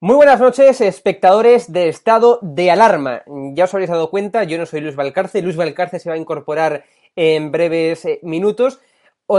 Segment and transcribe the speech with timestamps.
[0.00, 3.24] Muy buenas noches, espectadores de estado de alarma.
[3.54, 5.42] Ya os habréis dado cuenta, yo no soy Luis Valcarce.
[5.42, 6.84] Luis Valcarce se va a incorporar
[7.16, 8.78] en breves eh, minutos.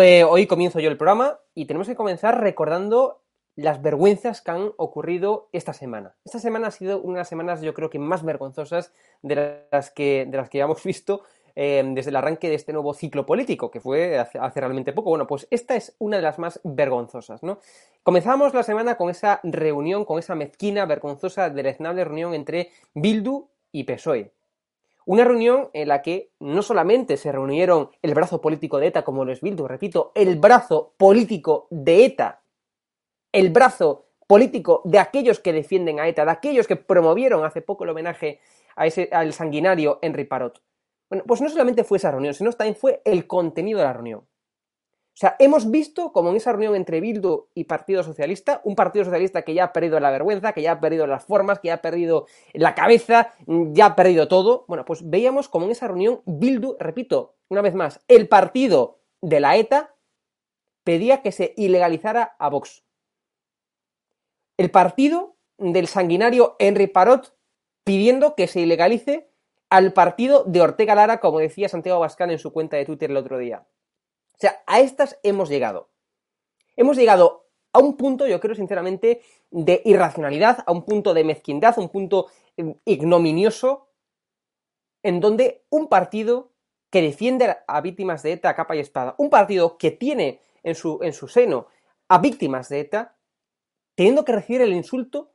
[0.01, 3.21] Eh, hoy comienzo yo el programa y tenemos que comenzar recordando
[3.55, 6.17] las vergüenzas que han ocurrido esta semana.
[6.25, 8.91] Esta semana ha sido una de las semanas, yo creo que más vergonzosas
[9.21, 11.23] de las que, de las que hemos visto
[11.61, 15.09] eh, desde el arranque de este nuevo ciclo político, que fue hace, hace, realmente poco.
[15.09, 17.59] Bueno, pues esta es una de las más vergonzosas, ¿no?
[18.01, 23.83] Comenzamos la semana con esa reunión, con esa mezquina, vergonzosa, deleznable reunión entre Bildu y
[23.83, 24.31] PSOE.
[25.05, 29.25] Una reunión en la que no solamente se reunieron el brazo político de ETA, como
[29.25, 32.41] lo es Bildu, repito, el brazo político de ETA,
[33.33, 37.83] el brazo político de aquellos que defienden a ETA, de aquellos que promovieron hace poco
[37.83, 38.39] el homenaje
[38.77, 40.61] a ese, al sanguinario Henry Parot.
[41.09, 44.19] Bueno, pues no solamente fue esa reunión, sino también fue el contenido de la reunión.
[44.19, 49.03] O sea, hemos visto como en esa reunión entre Bildu y Partido Socialista, un Partido
[49.03, 51.73] Socialista que ya ha perdido la vergüenza, que ya ha perdido las formas, que ya
[51.73, 54.63] ha perdido la cabeza, ya ha perdido todo.
[54.69, 59.41] Bueno, pues veíamos como en esa reunión Bildu, repito, una vez más, el partido de
[59.41, 59.93] la ETA
[60.85, 62.85] pedía que se ilegalizara a Vox.
[64.57, 67.35] El partido del sanguinario Henry Parot
[67.83, 69.28] pidiendo que se ilegalice
[69.69, 73.17] al partido de Ortega Lara, como decía Santiago Abascal en su cuenta de Twitter el
[73.17, 73.67] otro día.
[74.33, 75.89] O sea, a estas hemos llegado.
[76.75, 79.21] Hemos llegado a un punto, yo creo sinceramente,
[79.51, 82.27] de irracionalidad, a un punto de mezquindad, a un punto
[82.57, 83.89] eh, ignominioso,
[85.03, 86.51] en donde un partido
[86.89, 90.75] que defiende a víctimas de ETA a capa y espada, un partido que tiene en
[90.75, 91.67] su, en su seno
[92.07, 93.15] a víctimas de ETA,
[93.95, 95.31] teniendo que recibir el insulto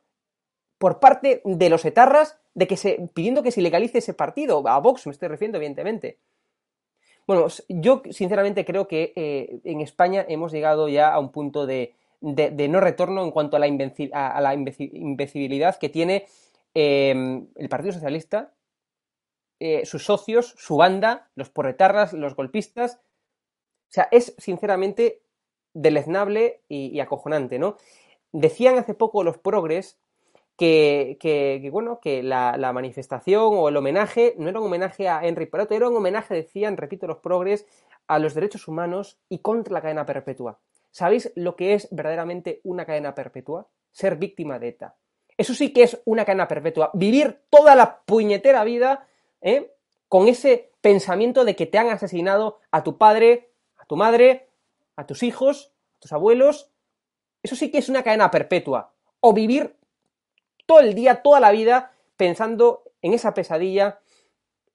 [0.77, 4.79] por parte de los etarras de que se, pidiendo que se legalice ese partido, a
[4.79, 6.17] Vox me estoy refiriendo evidentemente.
[7.27, 11.93] Bueno, yo sinceramente creo que eh, en España hemos llegado ya a un punto de,
[12.21, 16.25] de, no retorno en cuanto a la, invencibilidad que tiene
[16.73, 18.53] eh, el Partido Socialista,
[19.59, 22.99] eh, sus socios, su banda, los porretarras, los golpistas.
[23.89, 25.21] O sea, es sinceramente
[25.73, 27.77] deleznable y acojonante, ¿no?
[28.31, 29.99] Decían hace poco los progres
[30.57, 35.09] que, que, que, bueno, que la, la, manifestación o el homenaje no era un homenaje
[35.09, 37.65] a Henry Parot, era un homenaje, decían, repito, los progres,
[38.07, 40.59] a los derechos humanos y contra la cadena perpetua.
[40.91, 43.67] ¿Sabéis lo que es verdaderamente una cadena perpetua?
[43.91, 44.95] Ser víctima de ETA.
[45.37, 46.91] Eso sí que es una cadena perpetua.
[46.93, 49.07] Vivir toda la puñetera vida
[49.41, 49.73] ¿eh?
[50.07, 54.47] con ese pensamiento de que te han asesinado a tu padre, a tu madre,
[54.95, 56.71] a tus hijos, a tus abuelos.
[57.43, 58.93] Eso sí que es una cadena perpetua.
[59.19, 59.75] O vivir
[60.65, 63.99] todo el día, toda la vida, pensando en esa pesadilla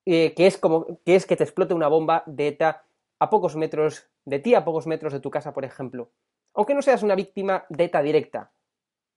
[0.06, 2.84] eh, que, es como, que es que te explote una bomba de ETA
[3.18, 6.10] a pocos metros de ti, a pocos metros de tu casa, por ejemplo.
[6.54, 8.50] Aunque no seas una víctima de ETA directa.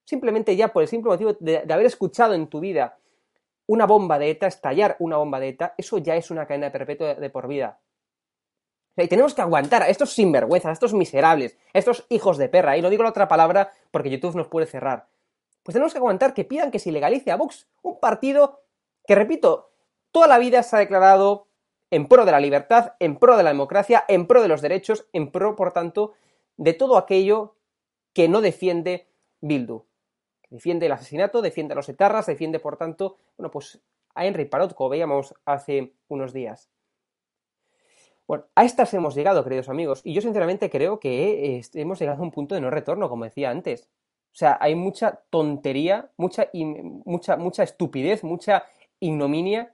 [0.06, 2.98] Simplemente ya por el simple motivo de, haber escuchado en tu vida
[3.66, 7.16] una bomba de ETA, estallar una bomba de ETA, eso ya es una cadena perpetua
[7.16, 7.80] de, de por vida.
[8.98, 12.78] Y tenemos que aguantar a estos sinvergüenzas, a estos miserables, a estos hijos de perra.
[12.78, 15.08] Y no digo la otra palabra porque YouTube nos puede cerrar
[15.63, 18.62] pues tenemos que aguantar que pidan que se legalice a Vox, un partido
[19.07, 19.72] que, repito,
[20.12, 21.47] toda la vida se ha declarado
[21.90, 25.07] en pro de la libertad, en pro de la democracia, en pro de los derechos,
[25.13, 26.13] en pro, por tanto,
[26.57, 27.56] de todo aquello
[28.13, 29.07] que no defiende
[29.41, 29.85] Bildu.
[30.50, 33.81] Defiende el asesinato, defiende a los etarras, defiende, por tanto, bueno, pues
[34.16, 36.69] a Henry Parot, como veíamos hace unos días.
[38.28, 42.24] Bueno, a estas hemos llegado, queridos amigos, y yo sinceramente creo que hemos llegado a
[42.24, 43.90] un punto de no retorno, como decía antes.
[44.34, 46.50] O sea, hay mucha tontería, mucha,
[47.06, 48.63] mucha, mucha estupidez, mucha
[49.00, 49.74] ignominia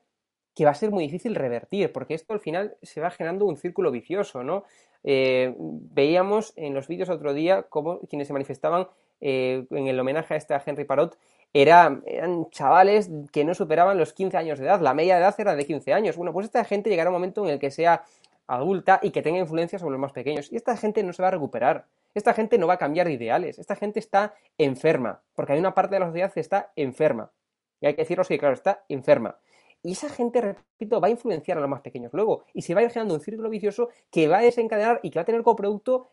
[0.53, 3.55] que va a ser muy difícil revertir, porque esto al final se va generando un
[3.55, 4.65] círculo vicioso, ¿no?
[5.03, 8.89] Eh, veíamos en los vídeos otro día cómo quienes se manifestaban
[9.21, 11.17] eh, en el homenaje a este a Henry Parot
[11.53, 15.55] era, eran chavales que no superaban los 15 años de edad, la media edad era
[15.55, 16.17] de 15 años.
[16.17, 18.03] Bueno, pues esta gente llegará un momento en el que sea
[18.49, 21.27] adulta y que tenga influencia sobre los más pequeños, y esta gente no se va
[21.29, 21.85] a recuperar.
[22.15, 25.75] Esta gente no va a cambiar de ideales, esta gente está enferma, porque hay una
[25.75, 27.31] parte de la sociedad que está enferma.
[27.79, 29.37] Y hay que decirlo así, claro, está enferma.
[29.83, 32.43] Y esa gente, repito, va a influenciar a los más pequeños luego.
[32.53, 35.19] Y se va a ir generando un círculo vicioso que va a desencadenar y que
[35.19, 36.09] va a tener como producto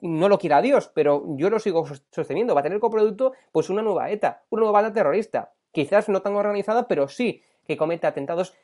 [0.00, 3.32] no lo quiera Dios, pero yo lo sigo sos- sosteniendo, va a tener como producto
[3.50, 7.76] pues una nueva ETA, una nueva banda terrorista, quizás no tan organizada, pero sí que
[7.76, 8.54] cometa atentados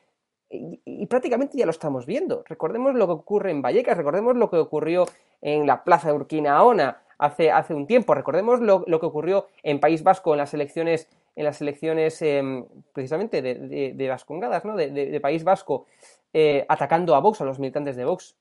[0.84, 2.42] y, prácticamente ya lo estamos viendo.
[2.46, 5.06] Recordemos lo que ocurre en Vallecas, recordemos lo que ocurrió
[5.42, 9.80] en la plaza de Urquinaona hace, hace un tiempo, recordemos lo, lo que ocurrió en
[9.80, 14.76] País Vasco en las elecciones, en las elecciones em, precisamente de, de, de Vascongadas, ¿no?
[14.76, 15.86] de, de- de País Vasco,
[16.32, 18.36] eh, atacando a Vox, a los militantes de Vox.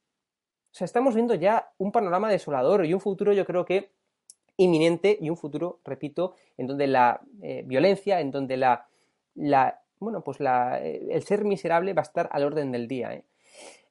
[0.71, 3.92] O sea, estamos viendo ya un panorama desolador y un futuro, yo creo que
[4.57, 8.88] inminente y un futuro, repito, en donde la eh, violencia, en donde la,
[9.36, 13.13] la bueno, pues la, eh, el ser miserable va a estar al orden del día.
[13.13, 13.25] ¿eh?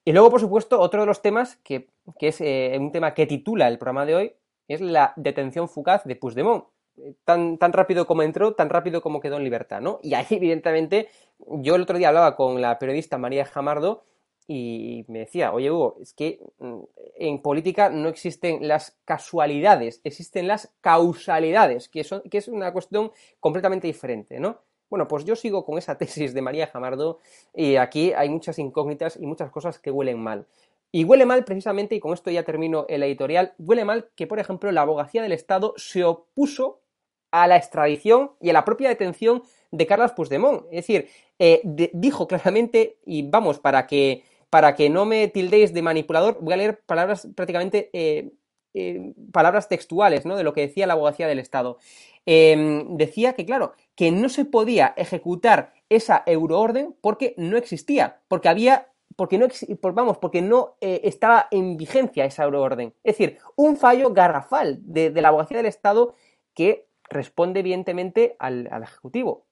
[0.05, 1.89] Y luego, por supuesto, otro de los temas que,
[2.19, 4.33] que es eh, un tema que titula el programa de hoy
[4.69, 6.65] es la detención fugaz de Puigdemont.
[6.99, 9.99] Eh, Tan, tan rápido como entró, tan rápido como quedó en libertad, ¿no?
[10.03, 14.05] Y ahí, evidentemente, yo el otro día hablaba con la periodista María Jamardo
[14.47, 16.81] y me decía, oye Hugo, es que mm,
[17.17, 23.13] en política no existen las casualidades, existen las causalidades, que, son, que es una cuestión
[23.41, 24.61] completamente diferente, ¿no?
[24.93, 27.19] Bueno, pues yo sigo con esa tesis de María Jamardo
[27.55, 30.47] y aquí hay muchas incógnitas y muchas cosas que huelen mal.
[30.91, 34.39] Y huele mal precisamente, y con esto ya termino el editorial, huele mal que, por
[34.39, 36.83] ejemplo, la abogacía del Estado se opuso
[37.31, 40.65] a la extradición y a la propia detención de Carlos Puigdemont.
[40.65, 41.63] Es decir, eh,
[41.95, 46.59] dijo claramente, y vamos, para que, para que no me tildéis de manipulador, voy a
[46.59, 48.31] leer palabras prácticamente, eh,
[48.75, 50.37] eh, palabras textuales, ¿no?
[50.37, 51.79] De lo que decía la abogacía del Estado.
[52.27, 58.49] Eh, decía que, claro, que no se podía ejecutar esa euroorden porque no existía, porque
[58.49, 59.47] había porque no,
[59.93, 62.95] vamos, porque no eh, estaba en vigencia esa euroorden.
[63.05, 66.15] Es decir, un fallo garrafal de, de la abogacía del Estado
[66.55, 69.47] que responde evidentemente al, al Ejecutivo.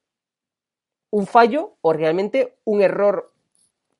[1.11, 3.33] Un fallo o realmente un error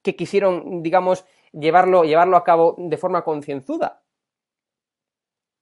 [0.02, 4.02] que quisieron, digamos, llevarlo, llevarlo a cabo de forma concienzuda.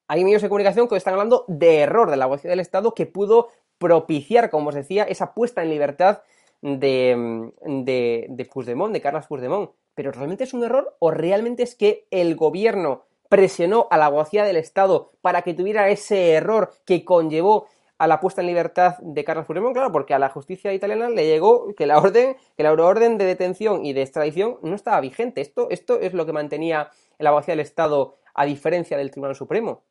[0.08, 3.06] Hay medios de comunicación que están hablando de error de la abogacía del Estado que
[3.06, 3.50] pudo
[3.80, 6.22] propiciar, como os decía, esa puesta en libertad
[6.62, 9.72] de, de, de Puigdemont, de Carles Puigdemont.
[9.96, 14.44] ¿Pero realmente es un error o realmente es que el gobierno presionó a la abogacía
[14.44, 17.68] del Estado para que tuviera ese error que conllevó
[18.00, 19.76] a la puesta en libertad de Carlos Puigdemont?
[19.76, 23.26] Claro, porque a la justicia italiana le llegó que la orden, que la orden de
[23.26, 25.42] detención y de extradición no estaba vigente.
[25.42, 26.90] Esto, esto es lo que mantenía
[27.20, 29.84] la abogacía del Estado a diferencia del Tribunal Supremo.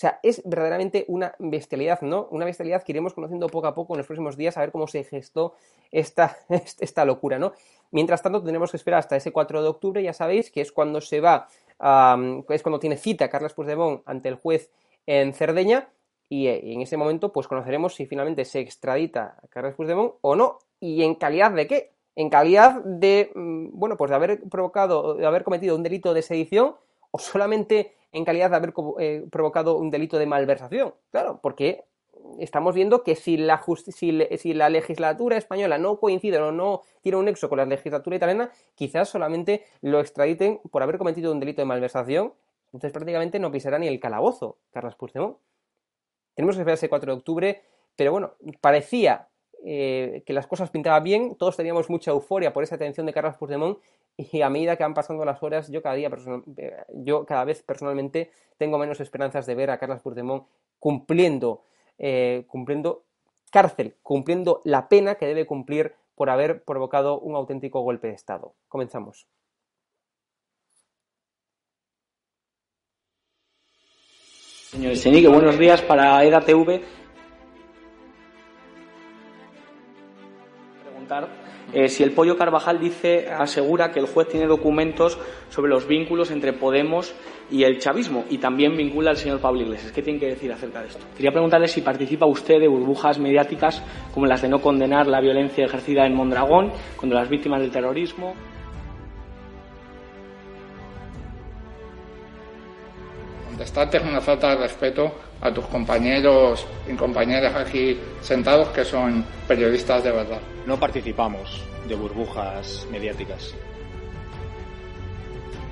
[0.00, 2.26] O sea, es verdaderamente una bestialidad, ¿no?
[2.30, 4.86] Una bestialidad que iremos conociendo poco a poco en los próximos días a ver cómo
[4.86, 5.52] se gestó
[5.90, 6.38] esta,
[6.80, 7.52] esta locura, ¿no?
[7.90, 11.02] Mientras tanto, tendremos que esperar hasta ese 4 de octubre, ya sabéis, que es cuando
[11.02, 11.48] se va,
[12.48, 14.70] es cuando tiene cita Carles Puigdemont ante el juez
[15.04, 15.90] en Cerdeña,
[16.30, 20.34] y, y en ese momento, pues conoceremos si finalmente se extradita a Carles Puigdemont o
[20.34, 21.92] no, y en calidad de qué.
[22.16, 26.22] En calidad de, mm, bueno, pues de haber provocado, de haber cometido un delito de
[26.22, 26.76] sedición,
[27.10, 30.94] o solamente en calidad de haber eh, provocado un delito de malversación.
[31.10, 31.84] Claro, porque
[32.38, 37.18] estamos viendo que si la, si, si la, legislatura española no coincide o no tiene
[37.18, 41.62] un nexo con la legislatura italiana, quizás solamente lo extraditen por haber cometido un delito
[41.62, 42.32] de malversación.
[42.66, 45.38] Entonces prácticamente no pisará ni el calabozo, Carlos Puigdemont.
[46.34, 47.62] Tenemos que esperar ese 4 de octubre,
[47.96, 49.28] pero bueno, parecía
[49.64, 53.36] eh, que las cosas pintaban bien, todos teníamos mucha euforia por esa atención de Carlos
[53.36, 53.78] Puigdemont
[54.32, 56.10] y a medida que van pasando las horas, yo cada día,
[56.94, 60.46] yo cada vez personalmente tengo menos esperanzas de ver a Carlos Puigdemont
[60.78, 61.62] cumpliendo,
[61.98, 63.04] eh, cumpliendo
[63.50, 68.54] cárcel, cumpliendo la pena que debe cumplir por haber provocado un auténtico golpe de Estado.
[68.68, 69.26] Comenzamos.
[74.70, 76.80] Señor Senique, buenos días para EDATV.
[80.84, 81.39] Preguntar
[81.72, 86.30] eh, si el Pollo Carvajal dice, asegura que el juez tiene documentos sobre los vínculos
[86.30, 87.14] entre Podemos
[87.50, 89.92] y el chavismo y también vincula al señor Pablo Iglesias.
[89.92, 91.04] ¿Qué tiene que decir acerca de esto?
[91.16, 95.64] Quería preguntarle si participa usted de burbujas mediáticas como las de no condenar la violencia
[95.64, 98.34] ejercida en Mondragón contra las víctimas del terrorismo.
[103.60, 109.24] contestarte es una falta de respeto a tus compañeros y compañeras aquí sentados que son
[109.48, 110.40] periodistas de verdad.
[110.66, 113.54] No participamos de burbujas mediáticas.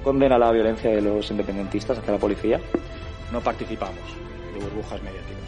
[0.02, 2.60] ¿Condena la violencia de los independentistas hacia la policía?
[3.30, 4.00] No participamos
[4.54, 5.38] de burbujas mediáticas.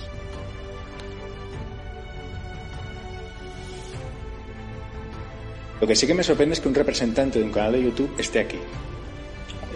[5.80, 8.14] Lo que sí que me sorprende es que un representante de un canal de YouTube
[8.18, 8.58] esté aquí.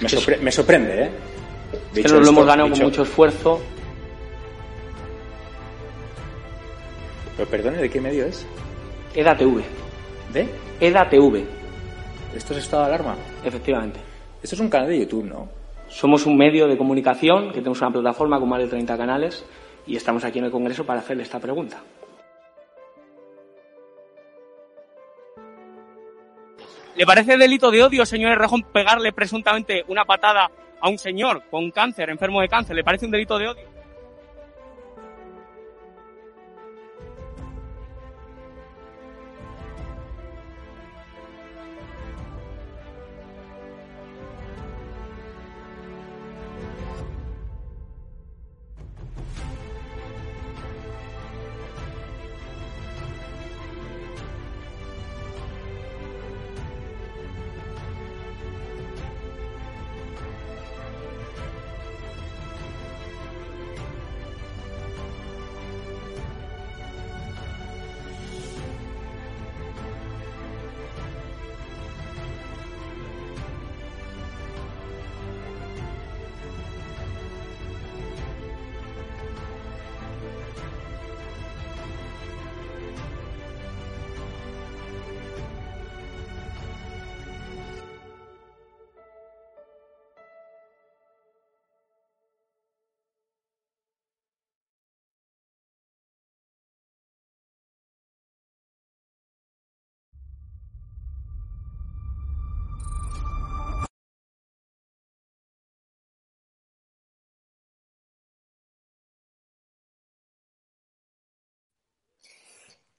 [0.03, 1.11] Me, sorpre me sorprende, ¿eh?
[1.95, 3.63] Que nos lo hemos ganado con mucho esfuerzo.
[7.37, 8.47] Pero perdone, ¿de qué medio es?
[9.15, 9.63] EDATV.
[10.33, 10.49] ¿De?
[10.81, 11.45] EDATV.
[12.37, 13.17] ¿Esto es estado de alarma?
[13.45, 14.01] Efectivamente.
[14.43, 15.49] Esto es un canal de YouTube, ¿no?
[15.89, 19.45] Somos un medio de comunicación que tenemos una plataforma con más de 30 canales
[19.87, 21.83] y estamos aquí en el Congreso para hacerle esta pregunta.
[26.97, 30.51] ¿Le parece delito de odio, señor Rejón, pegarle presuntamente una patada
[30.81, 32.77] a un señor con cáncer, enfermo de cáncer?
[32.77, 33.84] ¿Le parece un delito de odio?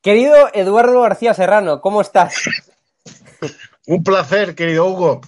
[0.05, 2.35] Querido Eduardo García Serrano, ¿cómo estás?
[3.87, 5.21] Un placer, querido Hugo,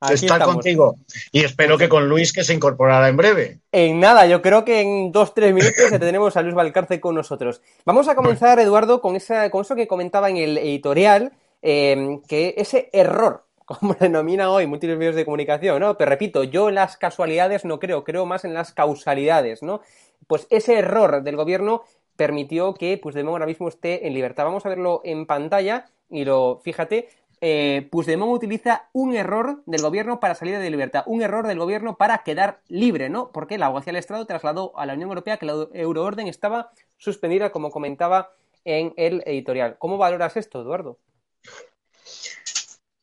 [0.00, 0.56] Aquí estar estamos.
[0.56, 0.96] contigo.
[1.30, 3.60] Y espero que con Luis, que se incorporará en breve.
[3.70, 7.14] En nada, yo creo que en dos, tres minutos ya tenemos a Luis Valcarce con
[7.14, 7.62] nosotros.
[7.84, 11.30] Vamos a comenzar, Eduardo, con, esa, con eso que comentaba en el editorial,
[11.62, 15.96] eh, que ese error, como denomina hoy múltiples medios de comunicación, ¿no?
[15.96, 19.80] Pero repito, yo en las casualidades no creo, creo más en las causalidades, ¿no?
[20.26, 21.84] Pues ese error del gobierno
[22.18, 24.44] permitió que Puigdemont ahora mismo esté en libertad.
[24.44, 27.08] Vamos a verlo en pantalla y lo, fíjate,
[27.40, 31.96] eh, Puigdemont utiliza un error del gobierno para salir de libertad, un error del gobierno
[31.96, 33.30] para quedar libre, ¿no?
[33.30, 37.50] Porque la abogacía del Estado trasladó a la Unión Europea que la euroorden estaba suspendida,
[37.50, 38.32] como comentaba
[38.64, 39.76] en el editorial.
[39.78, 40.98] ¿Cómo valoras esto, Eduardo?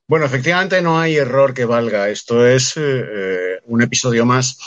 [0.07, 2.10] Bueno, efectivamente no hay error que valga.
[2.10, 4.57] Esto es eh, un episodio más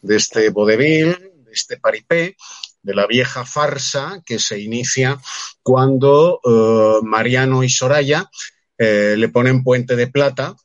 [0.00, 2.36] de este vodevil, de este paripé,
[2.82, 5.18] de la vieja farsa que se inicia
[5.62, 8.30] cuando eh, Mariano y Soraya
[8.78, 10.56] eh, le ponen puente de plata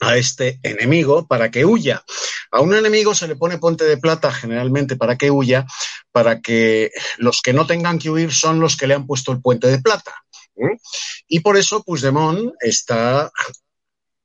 [0.00, 2.04] a este enemigo para que huya.
[2.50, 5.66] A un enemigo se le pone puente de plata generalmente para que huya,
[6.12, 9.40] para que los que no tengan que huir son los que le han puesto el
[9.40, 10.14] puente de plata.
[10.56, 10.78] ¿eh?
[11.26, 13.30] Y por eso Puigdemont está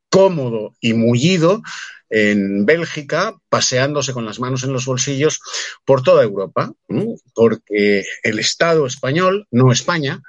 [0.10, 1.62] cómodo y mullido
[2.16, 5.40] en Bélgica, paseándose con las manos en los bolsillos
[5.84, 6.72] por toda Europa,
[7.34, 10.22] porque el Estado español, no España,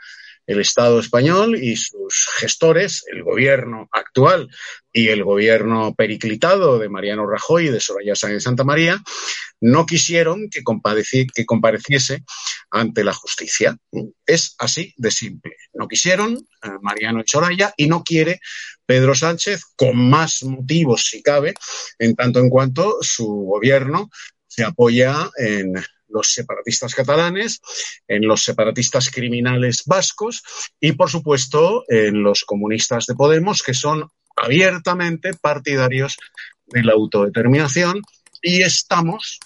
[0.47, 4.49] el Estado español y sus gestores, el gobierno actual
[4.93, 9.03] y el gobierno periclitado de Mariano Rajoy y de Soraya Sáenz Santa María,
[9.61, 12.25] no quisieron que compareciese
[12.71, 13.77] ante la justicia.
[14.27, 15.57] Es así de simple.
[15.73, 18.41] No quisieron eh, Mariano y Soraya y no quiere
[18.87, 21.55] Pedro Sánchez, con más motivos si cabe,
[21.99, 24.11] en tanto en cuanto su gobierno
[24.47, 25.75] se apoya en
[26.15, 27.61] los separatistas catalanes,
[28.09, 30.43] en los separatistas criminales vascos
[30.81, 36.17] y, por supuesto, en los comunistas de Podemos, que son abiertamente partidarios
[36.67, 38.01] de la autodeterminación
[38.41, 39.41] y estamos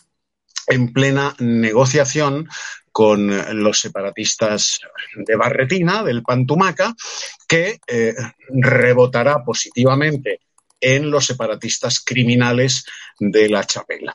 [0.66, 2.48] en plena negociación
[2.92, 4.80] con los separatistas
[5.14, 6.94] de Barretina, del Pantumaca,
[7.46, 8.14] que eh,
[8.50, 10.40] rebotará positivamente
[10.80, 12.84] en los separatistas criminales
[13.18, 14.14] de la Chapela.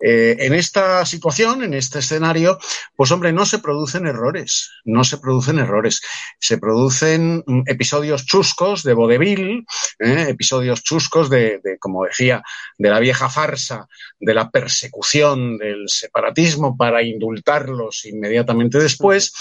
[0.00, 2.58] Eh, en esta situación, en este escenario,
[2.94, 6.00] pues hombre, no se producen errores, no se producen errores,
[6.38, 9.66] se producen mm, episodios chuscos de vodevil,
[9.98, 10.26] ¿eh?
[10.28, 12.42] episodios chuscos de, de, como decía,
[12.76, 13.88] de la vieja farsa,
[14.20, 19.32] de la persecución del separatismo para indultarlos inmediatamente después,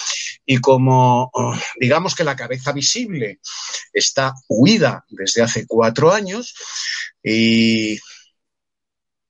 [0.43, 3.39] y como oh, digamos que la cabeza visible
[3.93, 6.55] está huida desde hace cuatro años,
[7.23, 7.99] y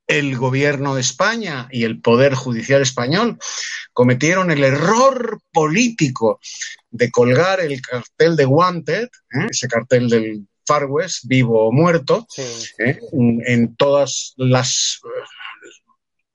[0.07, 3.37] el gobierno de España y el Poder Judicial español
[3.93, 6.39] cometieron el error político
[6.89, 9.47] de colgar el cartel de Wanted, ¿eh?
[9.49, 12.43] ese cartel del Far West, vivo o muerto, sí.
[12.79, 12.99] ¿eh?
[13.11, 15.01] en todas las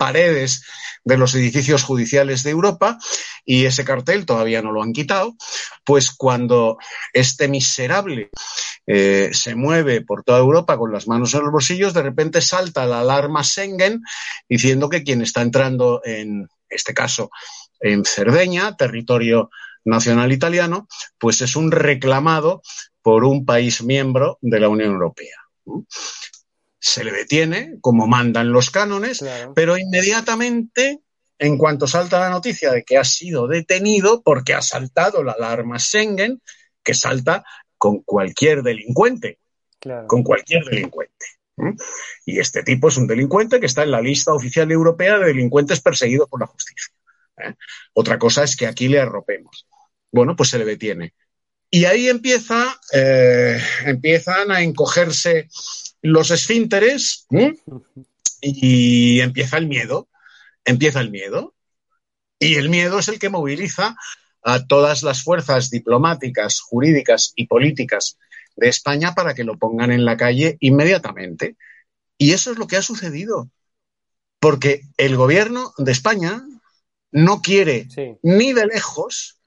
[0.03, 0.65] paredes
[1.05, 2.99] de los edificios judiciales de Europa
[3.45, 5.37] y ese cartel todavía no lo han quitado,
[5.85, 6.77] pues cuando
[7.13, 8.31] este miserable
[8.85, 12.85] eh, se mueve por toda Europa con las manos en los bolsillos, de repente salta
[12.85, 14.03] la alarma Schengen
[14.49, 17.31] diciendo que quien está entrando en este caso
[17.79, 19.51] en Cerdeña, territorio
[19.85, 22.61] nacional italiano, pues es un reclamado
[23.03, 25.37] por un país miembro de la Unión Europea.
[26.85, 29.55] Se le detiene, como mandan los cánones, Claro.
[29.55, 31.01] pero inmediatamente,
[31.39, 35.79] en cuanto salta la noticia de que ha sido detenido porque ha saltado la alarma
[35.79, 36.43] Schengen,
[36.83, 37.45] que salta
[37.79, 39.39] con cualquier delincuente,
[39.79, 40.09] Claro.
[40.09, 41.25] con cualquier delincuente.
[42.27, 45.81] Y este tipo es un delincuente que está en la lista oficial europea de delincuentes
[45.81, 46.93] perseguidos por la justicia.
[47.39, 47.55] ¿eh?
[47.93, 49.69] Otra cosa es que aquí le arropemos.
[50.11, 51.15] Bueno, pues se le detiene.
[51.71, 55.49] Y ahí empieza, eh, empiezan a encogerse
[56.03, 57.55] los esfínteres ¿eh?
[58.41, 60.09] y empieza el miedo.
[60.65, 61.55] Empieza el miedo.
[62.39, 63.97] Y el miedo es el que moviliza
[64.43, 68.19] a todas las fuerzas diplomáticas, jurídicas y políticas
[68.57, 71.57] de España para que lo pongan en la calle inmediatamente.
[72.19, 73.49] Y eso es lo que ha sucedido.
[74.41, 76.45] Porque el gobierno de España
[77.13, 78.17] no quiere Sí.
[78.23, 79.39] ni de lejos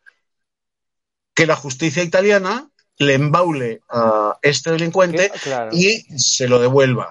[1.33, 5.31] que la justicia italiana le embaule a este delincuente
[5.71, 7.09] y se lo devuelva.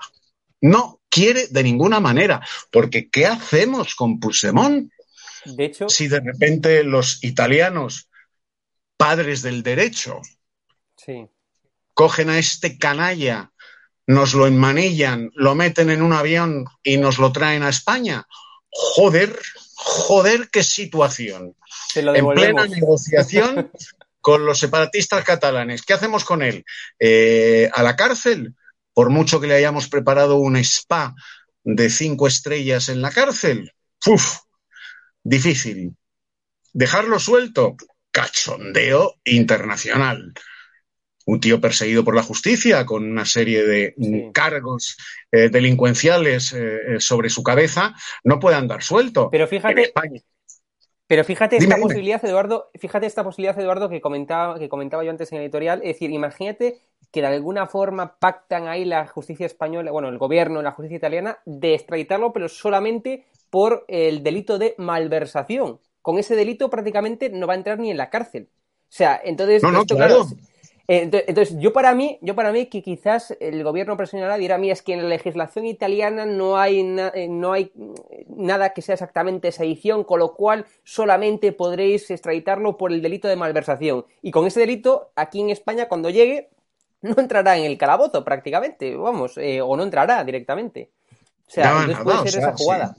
[0.60, 4.90] No quiere de ninguna manera, porque ¿qué hacemos con Puigdemont
[5.44, 8.08] De hecho, si de repente los italianos,
[8.96, 10.20] padres del derecho,
[10.96, 11.26] sí.
[11.92, 13.52] cogen a este canalla,
[14.06, 18.26] nos lo enmanillan, lo meten en un avión y nos lo traen a España?
[18.70, 19.38] Joder,
[19.74, 21.54] joder, qué situación.
[21.94, 23.70] En plena negociación
[24.24, 25.82] con los separatistas catalanes.
[25.82, 26.64] ¿Qué hacemos con él?
[26.98, 28.54] Eh, ¿A la cárcel?
[28.94, 31.14] Por mucho que le hayamos preparado un spa
[31.62, 33.70] de cinco estrellas en la cárcel.
[34.06, 34.38] Uf,
[35.22, 35.94] difícil.
[36.72, 37.76] Dejarlo suelto,
[38.10, 40.32] cachondeo internacional.
[41.26, 44.30] Un tío perseguido por la justicia con una serie de Sí.
[44.32, 44.96] cargos
[45.32, 49.28] eh, delincuenciales eh, sobre su cabeza, no puede andar suelto.
[49.30, 50.20] Pero En fíjate, España.
[51.06, 51.86] Pero fíjate Dime, esta dime.
[51.86, 55.80] posibilidad, Eduardo, fíjate esta posibilidad, Eduardo, que comentaba, que comentaba yo antes en el editorial.
[55.82, 60.62] Es decir, imagínate que de alguna forma pactan ahí la justicia española, bueno, el gobierno,
[60.62, 65.78] la justicia italiana, de extraditarlo, pero solamente por el delito de malversación.
[66.02, 68.48] Con ese delito prácticamente no va a entrar ni en la cárcel.
[68.52, 69.62] O sea, entonces.
[69.62, 70.24] No, no, esto, claro.
[70.86, 74.74] Entonces, entonces, yo para mí, yo para mí que quizás el gobierno presionará dirá, mira,
[74.74, 77.94] es que en la legislación italiana no hay, na- eh, no hay mm,
[78.28, 83.28] nada que sea exactamente esa edición, con lo cual solamente podréis extraditarlo por el delito
[83.28, 84.04] de malversación.
[84.20, 86.50] Y con ese delito, aquí en España, cuando llegue,
[87.02, 90.90] no entrará en el calabozo prácticamente, vamos, eh, o no entrará directamente.
[91.46, 92.96] O sea, entonces nada, puede o ser sea, esa jugada.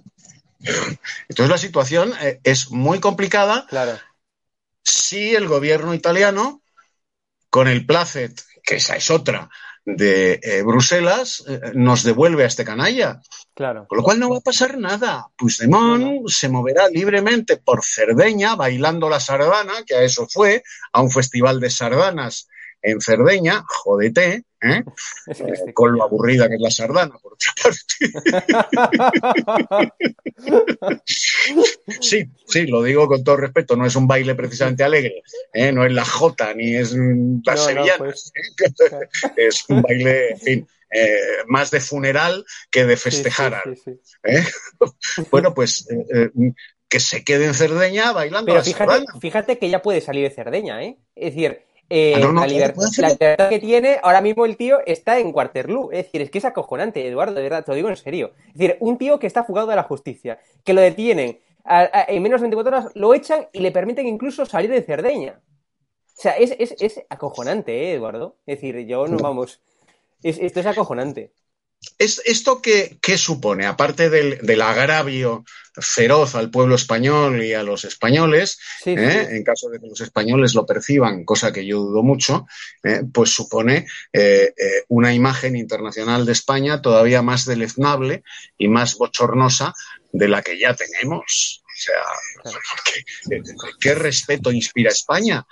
[1.30, 4.00] Entonces la situación eh, es muy complicada Claro,
[4.84, 6.62] si el gobierno italiano,
[7.56, 9.50] con el placet, que esa es otra,
[9.86, 13.22] de eh, Bruselas, eh, nos devuelve a este canalla.
[13.54, 13.88] claro.
[13.88, 15.28] Con lo cual no va a pasar nada.
[15.38, 21.10] Puigdemont se moverá libremente por Cerdeña, bailando la sardana, que a eso fue, a un
[21.10, 22.50] festival de sardanas
[22.86, 24.84] en Cerdeña, jodete, ¿eh?
[25.28, 27.96] Eh, con lo aburrida que es la sardana, por otra parte.
[32.02, 35.72] Sí, sí, lo digo con todo respeto, no es un baile precisamente alegre, ¿eh?
[35.72, 38.32] no es la jota ni es las No, no, sevillanas, pues.
[38.36, 39.32] ¿eh?
[39.38, 41.18] es un baile, en fin, eh,
[41.48, 43.62] más de funeral que de sí, festejar.
[43.76, 44.18] sí, sí.
[44.24, 44.44] ¿eh?
[45.32, 46.30] Bueno, pues eh,
[46.88, 49.20] que se quede en Cerdeña bailando Pero la fíjate, sardana.
[49.20, 50.98] fíjate que ya puede salir de Cerdeña, ¿eh?
[51.16, 55.20] Es decir, eh, Ah, no, no, la, libertad que tiene, ahora mismo el tío está
[55.20, 55.92] en Waterloo.
[55.92, 58.32] Es decir, es que es acojonante, Eduardo, de verdad, te lo digo en serio.
[58.48, 62.06] Es decir, un tío que está fugado de la justicia, que lo detienen, a- a-
[62.08, 65.42] en menos de 24 horas lo echan y le permiten incluso salir de Cerdeña.
[66.18, 68.38] O sea, es, es, es acojonante, ¿eh, Eduardo?
[68.46, 69.62] Es decir, yo no, vamos,
[70.24, 71.32] es- esto es acojonante.
[71.98, 73.66] Es, ¿Esto qué, qué supone?
[73.66, 75.44] Aparte del, del agravio
[75.78, 79.28] feroz al pueblo español y a los españoles, Sí, sí, ¿eh?
[79.32, 82.48] en caso de que los españoles lo perciban, cosa que yo dudo mucho,
[82.84, 83.02] ¿eh?
[83.14, 88.24] pues supone eh, eh, una imagen internacional de España todavía más deleznable
[88.58, 89.74] y más bochornosa
[90.12, 91.62] de la que ya tenemos.
[91.66, 92.52] O sea,
[92.86, 93.42] ¿qué,
[93.82, 95.46] qué respeto inspira España?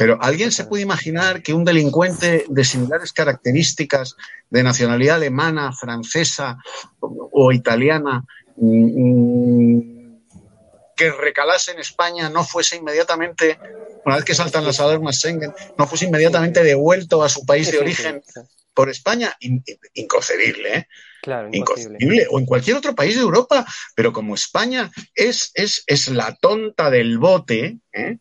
[0.00, 4.16] Pero ¿alguien se puede imaginar que un delincuente de similares características
[4.48, 6.56] de nacionalidad alemana, francesa
[7.00, 8.24] o, italiana
[8.56, 9.80] mm,
[10.96, 13.58] que recalase en España no fuese inmediatamente
[14.06, 17.78] una vez que saltan las alarmas Schengen, no fuese inmediatamente devuelto a su país de
[17.80, 18.22] origen
[18.72, 20.86] por España, in- inconcebible, ¿eh?
[21.20, 21.98] Claro, imposible.
[22.00, 22.26] Inconcebible.
[22.30, 26.88] O en cualquier otro país de Europa, pero como España es, es, es la tonta
[26.88, 28.16] del bote, ¿eh?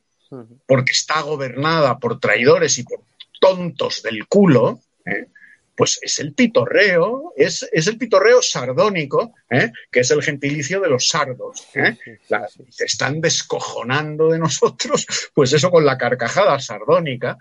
[0.68, 3.02] Porque está gobernada por traidores y por
[3.40, 5.28] tontos del culo, ¿eh?
[5.76, 9.72] pues es el pitorreo, es, es el pitorreo sardónico, ¿eh?
[9.90, 11.66] que es el gentilicio de los sardos.
[11.74, 11.98] ¿eh?
[12.28, 17.38] La- se están descojonando de nosotros, pues eso con la carcajada sardónica,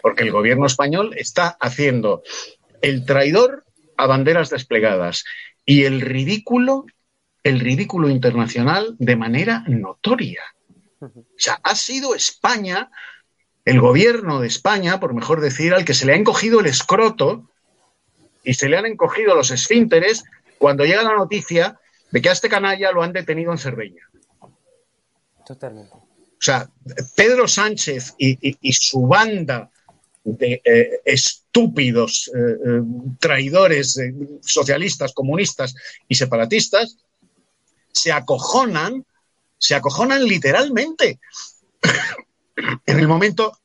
[0.00, 2.22] porque el gobierno español está haciendo
[2.82, 3.64] el traidor
[3.96, 5.24] a banderas desplegadas
[5.64, 6.86] y el ridículo,
[7.42, 10.42] el ridículo internacional de manera notoria.
[11.00, 12.90] O sea, ha sido España,
[13.64, 17.48] el gobierno de España, por mejor decir, al que se le ha encogido el escroto
[18.42, 20.24] y se le han encogido los esfínteres
[20.58, 21.78] cuando llega la noticia
[22.10, 24.02] de que a este canalla lo han detenido en Cerdeña.
[25.46, 25.94] Totalmente.
[25.94, 26.70] O sea,
[27.16, 29.70] Pedro Sánchez y, y- y su banda
[30.24, 32.80] de eh, estúpidos eh, eh,
[33.18, 35.74] traidores eh, socialistas, comunistas
[36.06, 36.98] y separatistas
[37.92, 39.04] se acojonan,
[39.58, 41.20] se acojonan literalmente
[42.86, 43.58] en el momento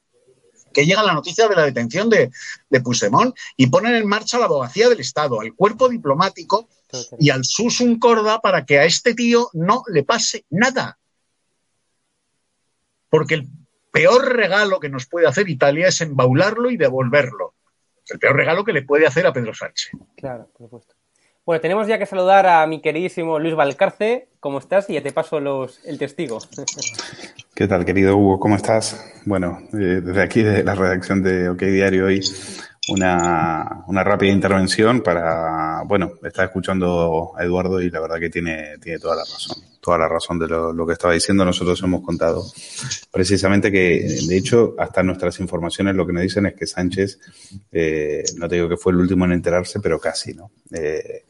[0.73, 2.31] que llega la noticia de la detención de,
[2.69, 6.67] de Puigdemont y ponen en marcha la abogacía del Estado, al cuerpo diplomático
[7.19, 10.99] y al susum corda para que a este tío no le pase nada.
[13.09, 13.47] Porque el
[13.91, 17.53] peor regalo que nos puede hacer Italia es embaularlo y devolverlo.
[18.07, 19.91] El peor regalo que le puede hacer a Pedro Sánchez.
[20.17, 20.95] Claro, por supuesto.
[21.45, 24.29] Bueno, tenemos ya que saludar a mi queridísimo Luis Valcarce.
[24.39, 24.89] ¿Cómo estás?
[24.89, 26.39] Y ya te paso los, el testigo.
[27.55, 28.39] ¿Qué tal, querido Hugo?
[28.39, 29.21] ¿Cómo estás?
[29.25, 32.21] Bueno, eh, desde aquí, de la redacción de OK Diario, hoy
[32.87, 38.77] una, una rápida intervención para, bueno, estaba escuchando a Eduardo y la verdad que tiene,
[38.77, 41.43] tiene toda la razón, toda la razón de lo, que estaba diciendo.
[41.43, 42.41] Nosotros hemos contado
[43.11, 47.19] precisamente que, de hecho, hasta nuestras informaciones lo que nos dicen es que Sánchez,
[47.69, 50.51] eh, no te digo que fue el último en enterarse, pero casi, ¿no?
[50.71, 51.25] Eh,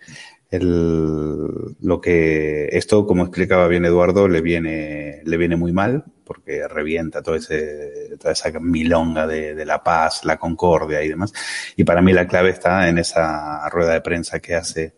[0.60, 7.24] lo que esto, como explicaba bien Eduardo, le viene, le viene muy mal porque revienta
[7.24, 11.34] todo ese, toda esa milonga de, la paz, la concordia y demás.
[11.76, 14.94] Y para mí la clave está en esa rueda de prensa que hace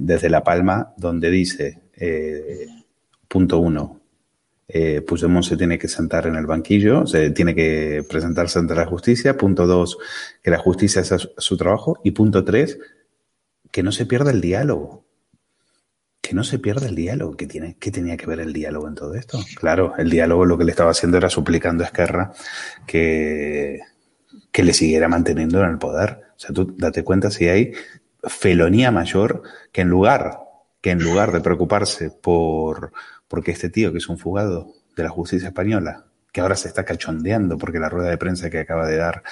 [0.00, 2.66] desde La Palma, donde dice, eh,
[3.26, 4.00] punto uno,
[4.68, 8.86] eh, Puigdemont se tiene que sentar en el banquillo, se tiene que presentarse ante la
[8.86, 9.36] justicia.
[9.36, 9.98] Punto dos,
[10.42, 11.98] que la justicia haga su, su trabajo.
[12.04, 12.78] Y punto tres,
[13.70, 15.06] que no se pierda el diálogo.
[16.20, 17.36] Que no se pierda el diálogo.
[17.36, 19.38] ¿Qué, tiene, ¿Qué tenía que ver el diálogo en todo esto?
[19.56, 22.32] Claro, el diálogo lo que le estaba haciendo era suplicando a Esquerra
[22.86, 23.80] que,
[24.52, 26.24] que le siguiera manteniendo en el poder.
[26.36, 27.72] O sea, tú date cuenta si hay
[28.24, 30.40] felonía mayor que en lugar,
[30.80, 32.92] que en lugar de preocuparse por
[33.28, 36.84] porque este tío que es un fugado de la justicia española, que ahora se está
[36.84, 39.22] cachondeando porque la rueda de prensa que acaba de dar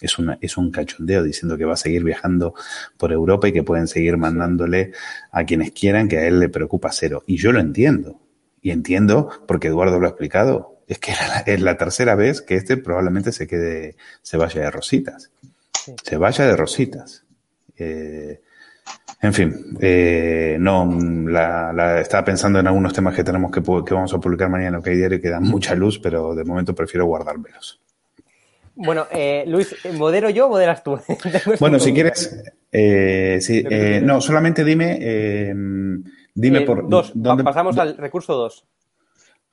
[0.00, 2.54] es, una, es un cachondeo diciendo que va a seguir viajando
[2.96, 4.92] por Europa y que pueden seguir mandándole
[5.30, 7.22] a quienes quieran, que a él le preocupa cero.
[7.26, 8.20] Y yo lo entiendo.
[8.60, 11.12] Y entiendo, porque Eduardo lo ha explicado, es que
[11.46, 15.30] es la tercera vez que este probablemente se quede, se vaya de rositas.
[16.04, 17.24] Se vaya de rositas.
[17.76, 18.40] Eh,
[19.22, 20.84] en fin, eh, no,
[21.28, 24.74] la, la- estaba pensando en algunos temas que tenemos que, vamos a publicar mañana en
[24.76, 27.80] OK Diario que dan mucha luz, pero de momento prefiero guardármelos.
[28.74, 30.98] Bueno, eh, Luis, ¿modero yo o moderas tú?
[31.60, 35.54] Bueno, si quieres, eh, sí, eh, no, solamente dime, eh,
[36.34, 37.12] dime por dos.
[37.14, 37.44] dónde.
[37.44, 38.64] Pa- Pasamos al recurso 2.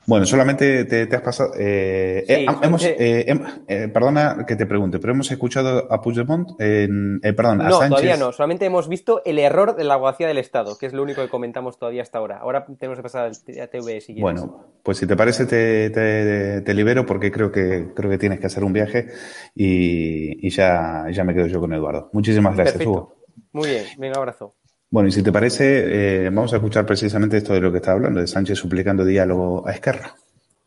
[0.06, 1.52] Bueno, solamente te, te has pasado.
[1.60, 5.92] eh, Sí, eh, hemos, solamente- eh, hem- eh, perdona que te pregunte, pero hemos escuchado
[5.92, 7.90] a Puigdemont, en, eh, perdón, a No, Sánchez.
[7.90, 8.32] todavía no.
[8.32, 11.30] Solamente hemos visto el error de la abogacía del Estado, que es lo único que
[11.30, 12.38] comentamos todavía hasta ahora.
[12.38, 13.30] Ahora tenemos que pasar
[13.62, 14.20] a TV si.
[14.20, 18.40] Bueno, pues si te parece te, te- te libero porque creo que creo que tienes
[18.40, 19.10] que hacer un viaje
[19.54, 22.10] y, y ya, ya me quedo yo con Eduardo.
[22.14, 22.92] Muchísimas gracias, Perfecto.
[22.92, 23.16] Hugo.
[23.52, 24.56] Muy bien, venga, abrazo.
[24.92, 27.92] Bueno, y si te parece, eh, vamos a escuchar precisamente esto de lo que está
[27.92, 30.16] hablando, de Sánchez suplicando diálogo a Esquerra.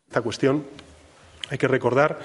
[0.06, 0.64] esta cuestión,
[1.50, 2.20] hay que recordar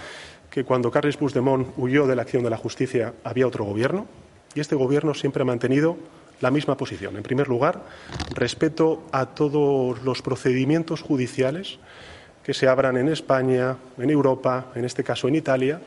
[0.52, 4.06] que cuando Carles Puigdemont huyó de la acción de la justicia había otro gobierno
[4.54, 5.98] y este gobierno siempre ha mantenido
[6.40, 7.18] la misma posición.
[7.18, 7.82] En primer lugar,
[8.36, 11.80] respeto a todos los procedimientos judiciales
[12.44, 15.82] que se abran en España, en Europa, en este caso en Italia,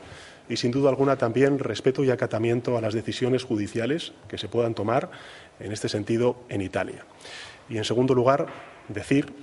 [0.49, 4.73] y sin duda alguna también respeto y acatamiento a las decisiones judiciales que se puedan
[4.73, 5.09] tomar
[5.63, 7.05] en este sentido en Italia.
[7.69, 8.47] Y en segundo lugar,
[8.87, 9.33] decir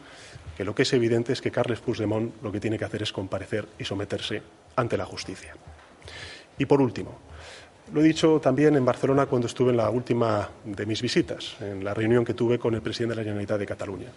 [0.56, 3.12] que lo que es evidente es que Carles Puigdemont lo que tiene que hacer es
[3.12, 4.42] comparecer y someterse
[4.76, 5.54] ante la justicia.
[6.58, 7.18] Y por último,
[7.92, 11.84] lo he dicho también en Barcelona cuando estuve en la última de mis visitas, en
[11.84, 14.08] la reunión que tuve con el presidente de la Generalitat de Cataluña.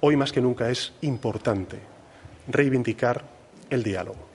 [0.00, 1.80] Hoy más que nunca es importante
[2.46, 3.24] reivindicar
[3.68, 4.26] el diálogo,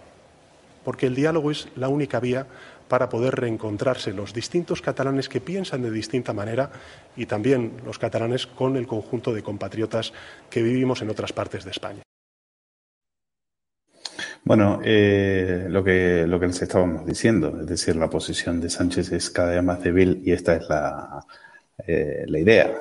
[0.83, 2.45] porque el diálogo es la única vía
[2.93, 6.69] para poder reencontrarse los distintos catalanes que piensan de distinta manera
[7.17, 10.13] y también los catalanes con el conjunto de compatriotas
[10.47, 12.03] que vivimos en otras partes de España.
[14.43, 19.11] Bueno, eh, lo, que, lo que les estábamos diciendo, es decir, la posición de Sánchez
[19.11, 21.25] es cada vez más débil y esta es la,
[21.87, 22.71] eh, la idea.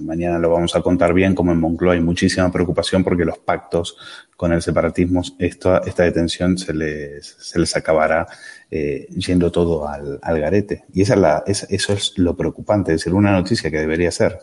[0.00, 3.96] mañana lo vamos a contar bien, como en Moncloa hay muchísima preocupación porque los pactos
[4.36, 8.26] con el separatismo, esta, esta detención se les, se les acabará
[8.74, 10.86] eh, yendo todo al, al, garete.
[10.94, 14.10] Y esa es la, es, eso es lo preocupante, es decir, una noticia que debería
[14.10, 14.38] ser,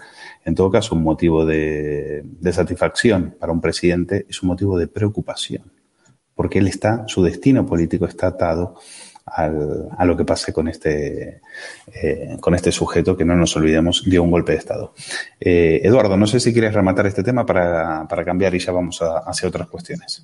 [0.45, 4.87] en todo caso, un motivo de, de satisfacción para un presidente, es un motivo de
[4.87, 5.71] preocupación,
[6.35, 8.75] porque él está, su destino político está atado
[9.25, 11.41] al, a lo que pase con este,
[11.91, 14.93] eh, con este sujeto que no nos olvidemos dio un golpe de Estado.
[15.39, 19.01] Eh, Eduardo, no sé si quieres rematar este tema para, para cambiar y ya vamos
[19.01, 20.21] a, hacia otras cuestiones.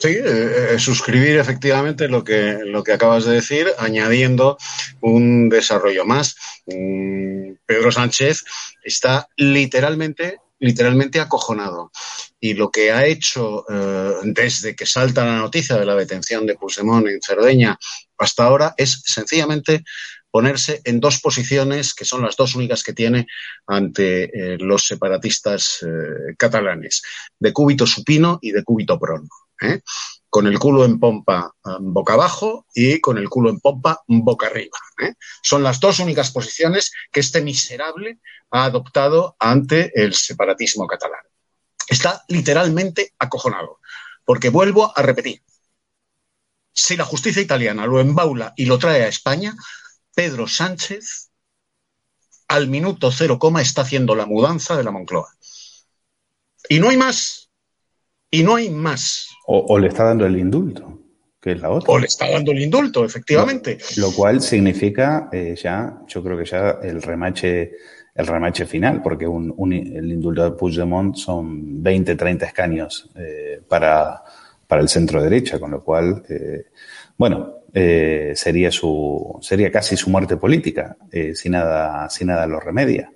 [0.00, 4.56] Sí, eh, eh, suscribir efectivamente lo que, lo que acabas de decir, añadiendo
[5.00, 6.36] un desarrollo más.
[6.66, 8.44] Mm, Pedro Sánchez
[8.84, 11.92] está literalmente literalmente acojonado.
[12.40, 16.56] Y lo que ha hecho eh, desde que salta la noticia de la detención de
[16.56, 17.78] Puigdemont en Cerdeña
[18.18, 19.84] hasta ahora es sencillamente
[20.30, 23.26] ponerse en dos posiciones que son las dos únicas que tiene
[23.66, 25.78] ante los separatistas
[26.36, 27.02] catalanes,
[27.38, 29.28] de cúbito supino y de cúbito prono.
[29.60, 29.80] ¿Eh?
[30.30, 34.78] con el culo en pompa boca abajo y con el culo en pompa boca arriba.
[35.02, 35.14] ¿eh?
[35.42, 38.18] Son las dos únicas posiciones que este miserable
[38.50, 41.22] ha adoptado ante el separatismo catalán.
[41.88, 43.80] Está literalmente acojonado,
[44.24, 45.42] porque vuelvo a repetir,
[46.72, 49.54] si la justicia italiana lo embaula y lo trae a España,
[50.14, 51.30] Pedro Sánchez
[52.48, 55.28] al minuto cero coma está haciendo la mudanza de la Moncloa.
[56.68, 57.47] Y no hay más.
[58.30, 59.30] Y no hay más.
[59.46, 61.00] O, o, le está dando el indulto,
[61.40, 61.92] que es la otra.
[61.92, 63.78] O le está dando el indulto, efectivamente.
[63.96, 67.72] Lo, lo cual significa eh, ya, yo creo que ya el remache,
[68.14, 73.62] el remache final, porque un, un, el indulto de Puigdemont son 20, 30 escaños eh,
[73.66, 74.22] para,
[74.66, 76.66] para el centro derecha, con lo cual, eh,
[77.16, 80.96] bueno, sería su, sería casi su muerte política,
[81.34, 83.12] si nada, si nada lo remedia.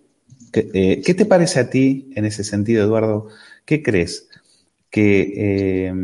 [0.53, 3.27] ¿Qué, ¿Qué te parece a ti en ese sentido, Eduardo?
[3.65, 4.29] ¿Qué crees?
[4.93, 5.33] Que,
[5.89, 5.95] eh,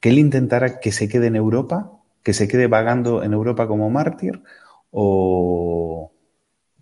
[0.00, 1.92] que él intentara que se quede en Europa,
[2.24, 4.42] que se quede vagando en Europa como mártir,
[4.90, 6.10] o,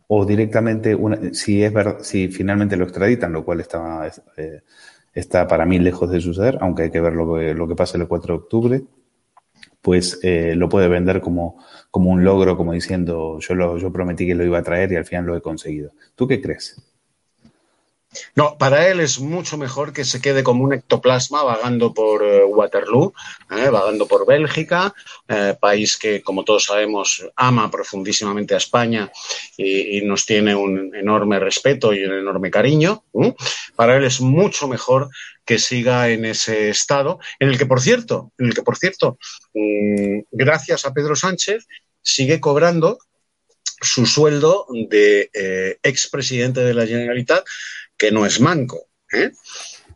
[0.07, 0.97] o directamente,
[1.33, 4.63] si es si finalmente lo extraditan, lo cual está, eh,
[5.13, 7.99] está para mí lejos de suceder, aunque hay que ver lo que, lo que pasa
[7.99, 8.83] el 4 de octubre,
[9.83, 11.59] pues eh, lo puede vender como,
[11.91, 14.97] como un logro, como diciendo, yo, lo, yo prometí que lo iba a traer y
[14.97, 15.91] al final lo he conseguido.
[16.15, 16.81] ¿Tú qué crees?
[18.35, 22.45] No, para él es mucho mejor que se quede como un ectoplasma vagando por eh,
[22.45, 23.15] Waterloo,
[23.51, 24.93] eh, vagando por Bélgica,
[25.29, 29.11] eh, país que, como todos sabemos, ama profundísimamente a España
[29.57, 33.05] y, nos tiene un enorme respeto y un enorme cariño.
[33.77, 35.11] Para él es mucho mejor
[35.45, 39.19] que siga en ese estado, en el que, por cierto, en el que, por cierto,
[39.55, 41.67] mmm, gracias a Pedro Sánchez,
[42.03, 42.99] sigue cobrando
[43.81, 47.45] su sueldo de eh, expresidente de la Generalitat,
[48.01, 48.89] que no es manco.
[49.13, 49.31] ¿eh?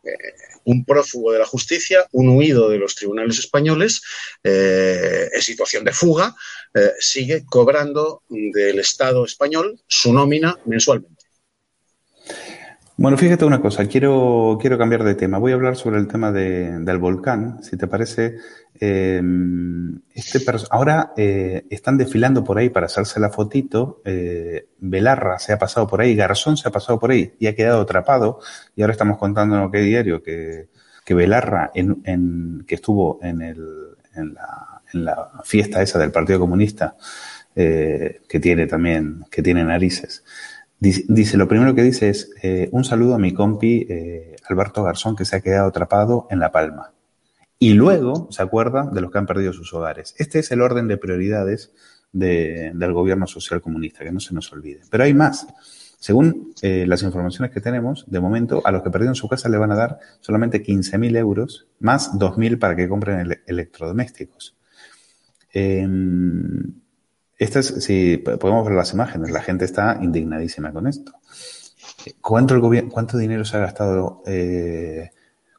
[0.03, 0.33] Eh,
[0.65, 4.01] un prófugo de la justicia, un huido de los tribunales españoles,
[4.43, 6.35] eh, en situación de fuga,
[6.99, 11.14] sigue cobrando del Estado español su nómina mensualmente.
[12.97, 15.37] Bueno, fíjate una cosa, quiero, quiero cambiar de tema.
[15.37, 18.37] Voy a hablar sobre el tema de, del volcán, si te parece.
[18.79, 19.21] Eh,
[20.13, 24.01] este ahora están desfilando por ahí para hacerse la fotito.
[24.05, 27.55] Eh, Belarra se ha pasado por ahí, Garzón se ha pasado por ahí y ha
[27.55, 28.39] quedado atrapado.
[28.77, 30.69] Y ahora estamos contando en lo que diario que,
[31.03, 33.65] que Belarra, en, en, que estuvo en, el,
[34.15, 36.95] en, la, en la fiesta esa del Partido Comunista,
[37.57, 40.23] eh, que tiene también, que tiene narices.
[40.85, 45.15] Dice, lo primero que dice es eh, un saludo a mi compi eh, Alberto Garzón
[45.15, 46.93] que se ha quedado atrapado en La Palma.
[47.57, 50.13] Y luego se acuerda de los que han perdido sus hogares.
[50.19, 51.71] Este es el orden de prioridades
[52.11, 54.81] de, del gobierno social comunista, que no se nos olvide.
[54.91, 55.47] Pero hay más.
[55.97, 59.57] Según eh, las informaciones que tenemos, de momento a los que perdieron su casa le
[59.57, 64.55] van a dar solamente 15.000 euros, más 2.000 para que compren ele electrodomésticos.
[67.37, 71.13] Eh, estas, si podemos ver las imágenes, la gente está indignadísima con esto.
[72.21, 74.23] ¿Cuánto, el gobierno, cuánto dinero se ha gastado?
[74.25, 75.09] Eh,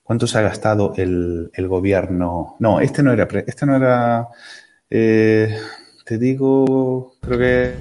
[0.02, 2.56] ¿Cuánto se ha gastado el, gobierno?
[2.60, 4.28] No, este no era, este no era,
[4.88, 5.56] eh,
[6.04, 7.74] te digo, creo que,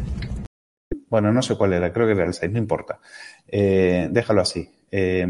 [1.08, 3.00] bueno, no sé cuál era, creo que era el 6, no importa.
[3.48, 4.72] Eh, déjalo así.
[4.90, 5.28] Eh,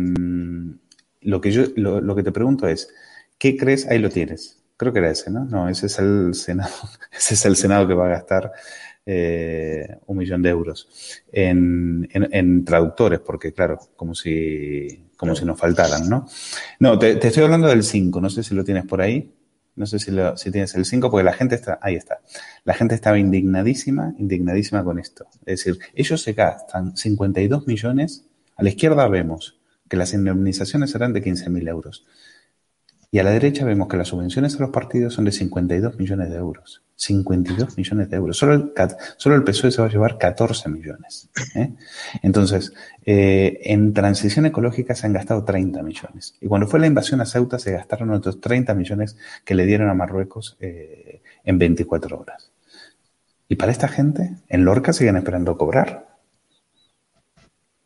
[1.21, 2.89] lo que yo, lo que te pregunto es,
[3.37, 3.87] ¿Qué crees?
[3.87, 4.63] Ahí lo tienes.
[4.77, 5.45] Creo que era ese, ¿no?
[5.45, 6.73] No, ese es el Senado.
[7.11, 8.51] Ese es el Senado que va a gastar
[9.05, 10.89] eh, un millón de euros
[11.31, 16.27] en, en, en, traductores, porque claro, como si, como si nos faltaran, ¿no?
[16.79, 19.31] No, te, te, estoy hablando del 5, no sé si lo tienes por ahí.
[19.75, 22.19] No sé si, lo, si tienes el 5, porque la gente está, ahí está.
[22.63, 25.27] La gente estaba indignadísima, indignadísima con esto.
[25.45, 28.25] Es decir, ellos se gastan 52 millones.
[28.55, 29.59] A la izquierda vemos
[29.89, 32.05] que las indemnizaciones serán de 15.000 euros.
[33.15, 36.29] Y a la derecha vemos que las subvenciones a los partidos son de 52 millones
[36.29, 36.83] de euros.
[36.97, 38.35] 52 millones de euros.
[38.35, 38.73] Solo el,
[39.15, 41.29] solo el PSOE se va a llevar 14 millones.
[41.55, 41.71] ¿eh?
[42.23, 42.73] Entonces,
[43.05, 46.35] eh, en transición ecológica se han gastado 30 millones.
[46.41, 49.87] Y cuando fue la invasión a Ceuta se gastaron otros 30 millones que le dieron
[49.87, 52.51] a Marruecos eh, en 24 horas.
[53.47, 56.17] Y para esta gente, en Lorca siguen esperando cobrar.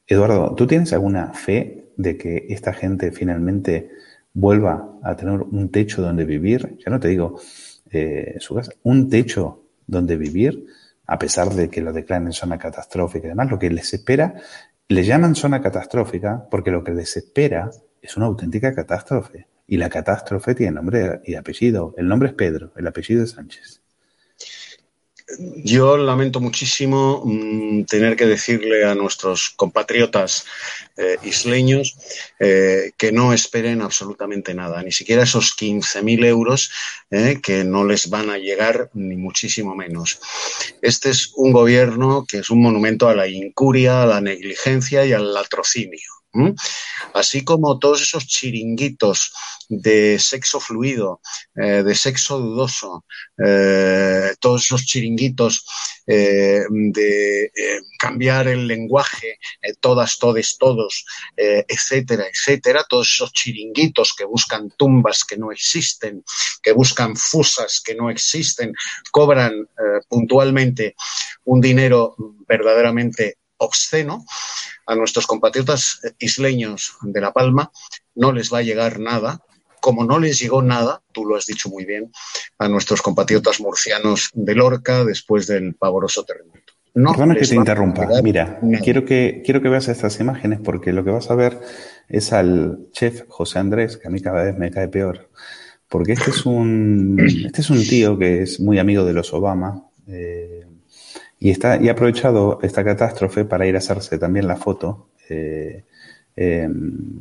[0.07, 3.91] Eduardo, ¿tú tienes alguna fe de que esta gente finalmente
[4.33, 6.77] vuelva a tener un techo donde vivir?
[6.85, 7.39] Ya no te digo
[7.91, 10.65] eh, su casa, un techo donde vivir,
[11.07, 14.35] a pesar de que lo declaren zona catastrófica y demás, lo que les espera,
[14.87, 19.47] le llaman zona catastrófica porque lo que les espera es una auténtica catástrofe.
[19.67, 21.93] Y la catástrofe tiene nombre y apellido.
[21.97, 23.81] El nombre es Pedro, el apellido es Sánchez.
[25.37, 30.45] Yo lamento muchísimo mmm, tener que decirle a nuestros compatriotas
[30.97, 31.95] eh, isleños
[32.39, 36.71] eh, que no esperen absolutamente nada, ni siquiera esos 15.000 euros
[37.11, 40.19] eh, que no les van a llegar, ni muchísimo menos.
[40.81, 45.13] Este es un gobierno que es un monumento a la incuria, a la negligencia y
[45.13, 46.18] al latrocinio.
[47.13, 49.31] Así como todos esos chiringuitos
[49.69, 51.21] de sexo fluido,
[51.55, 53.05] eh, de sexo dudoso,
[53.37, 55.65] eh, todos esos chiringuitos
[56.07, 57.51] eh, de
[57.99, 59.37] cambiar el lenguaje,
[59.79, 66.23] todas, todes, todos, etcétera, etcétera, todos esos chiringuitos que buscan tumbas que no existen,
[66.63, 68.73] que buscan fusas que no existen,
[69.11, 69.67] cobran
[70.07, 70.95] puntualmente
[71.43, 72.15] un dinero
[72.47, 74.25] verdaderamente obsceno,
[74.89, 77.71] a nuestros compatriotas isleños de La Palma
[78.15, 79.39] no les va a llegar nada,
[79.79, 82.11] como no les llegó nada, tú lo has dicho muy bien,
[82.57, 86.73] a nuestros compatriotas murcianos de Lorca después del pavoroso terremoto.
[86.95, 88.07] No Perdona que te interrumpa.
[88.23, 91.59] Mira, quiero que, quiero que veas estas imágenes porque lo que vas a ver
[92.07, 95.29] es al chef José Andrés, que a mí cada vez me cae peor,
[95.87, 99.85] porque este es un, este es un tío que es muy amigo de los Obama.
[100.07, 100.65] Eh,
[101.39, 105.07] y, está, y ha aprovechado esta catástrofe para ir a hacerse también la foto.
[105.29, 105.83] Eh,
[106.35, 106.69] eh,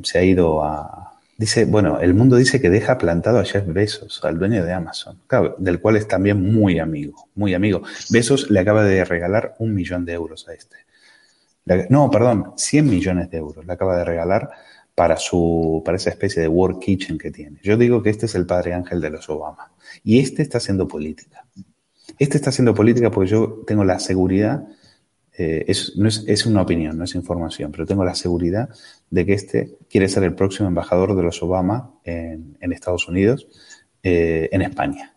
[0.03, 1.05] se ha ido a...
[1.37, 5.21] Dice, bueno, el mundo dice que deja plantado a Jeff Bezos, al dueño de Amazon,
[5.57, 7.81] del cual es también muy amigo, muy amigo.
[8.09, 10.75] Bezos le acaba de regalar un millón de euros a este.
[11.89, 14.49] No, perdón, 100 millones de euros le acaba de regalar
[14.95, 17.59] para su para esa especie de work kitchen que tiene.
[17.63, 19.71] Yo digo que este es el padre ángel de los Obama
[20.03, 21.45] y este está haciendo política.
[22.19, 24.67] Este está haciendo política porque yo tengo la seguridad,
[25.37, 28.69] eh, es, no es, una opinión, no es información, pero tengo la seguridad
[29.09, 33.47] de que este quiere ser el próximo embajador de los Obama en, Estados Unidos,
[34.03, 35.15] eh, en España.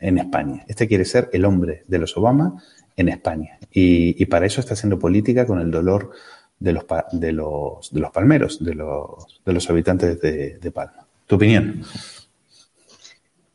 [0.00, 0.64] En España.
[0.66, 2.60] Este quiere ser el hombre de los Obama
[2.96, 3.58] en España.
[3.70, 6.10] Y, para eso está haciendo política con el dolor
[6.58, 11.06] de los, de los, de los palmeros, de los, de los habitantes de Palma.
[11.26, 11.84] ¿Tu opinión?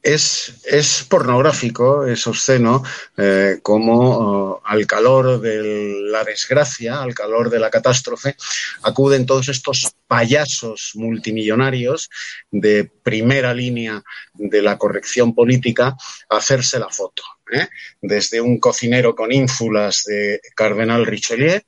[0.06, 2.84] Es, es pornográfico, es obsceno,
[3.18, 8.36] eh, como uh, al calor de la desgracia, al calor de la catástrofe,
[8.84, 12.12] acuden todos estos payasos multimillonarios
[12.52, 14.04] de primera línea
[14.36, 15.96] de la corrección política
[16.30, 17.24] a hacerse la foto.
[17.52, 17.68] ¿Eh?
[18.02, 21.62] desde un cocinero con ínfulas de Cardenal Richelieu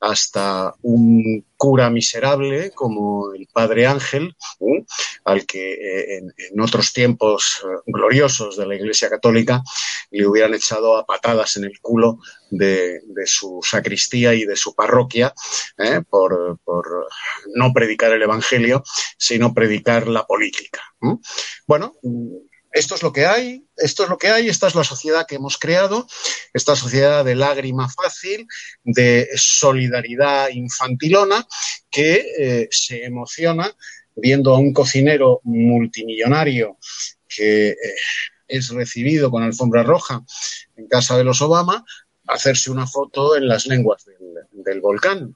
[0.00, 4.84] hasta un cura miserable como el Padre Ángel, ¿eh?
[5.24, 9.62] al que eh, en, otros tiempos gloriosos de la Iglesia Católica
[10.10, 14.74] le hubieran echado a patadas en el culo de, de su sacristía y de su
[14.74, 15.34] parroquia
[16.08, 17.08] por, por,
[17.54, 18.82] no predicar el Evangelio,
[19.16, 20.80] sino predicar la política.
[21.66, 21.96] Bueno,
[22.72, 25.36] esto es lo que hay, esto es lo que hay, esta es la sociedad que
[25.36, 26.06] hemos creado,
[26.52, 28.46] esta sociedad de lágrima fácil,
[28.84, 31.46] de solidaridad infantilona,
[31.90, 33.74] que eh, se emociona
[34.14, 36.78] viendo a un cocinero multimillonario
[37.28, 37.76] que eh,
[38.46, 40.22] es recibido con alfombra roja
[40.76, 41.84] en casa de los Obama,
[42.26, 44.04] hacerse una foto en las lenguas
[44.52, 45.34] del, volcán.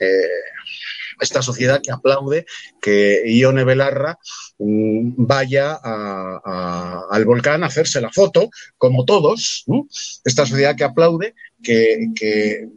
[0.00, 0.22] Eh,
[1.20, 2.46] esta sociedad que aplaude
[2.80, 4.18] que Ione Belarra
[4.58, 5.78] um, vaya
[7.10, 9.64] al volcán a hacerse la foto, como todos.
[10.24, 12.68] Esta sociedad que aplaude que, que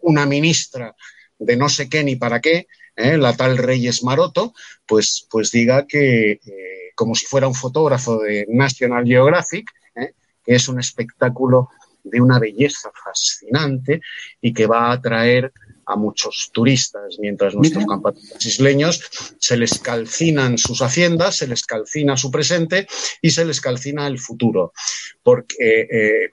[0.00, 0.94] una ministra
[1.38, 2.66] de no sé qué ni para qué
[2.98, 3.16] ¿eh?
[3.16, 4.52] la tal Reyes Maroto,
[4.86, 10.12] pues, pues diga que, eh, como si fuera un fotógrafo de National Geographic, ¿eh?
[10.44, 11.70] que es un espectáculo
[12.02, 14.00] de una belleza fascinante
[14.40, 15.52] y que va a atraer
[15.88, 19.02] a muchos turistas, mientras nuestros compatriotas isleños
[19.38, 22.86] se les calcinan sus haciendas, se les calcina su presente
[23.22, 24.72] y se les calcina el futuro.
[25.22, 26.32] Porque eh,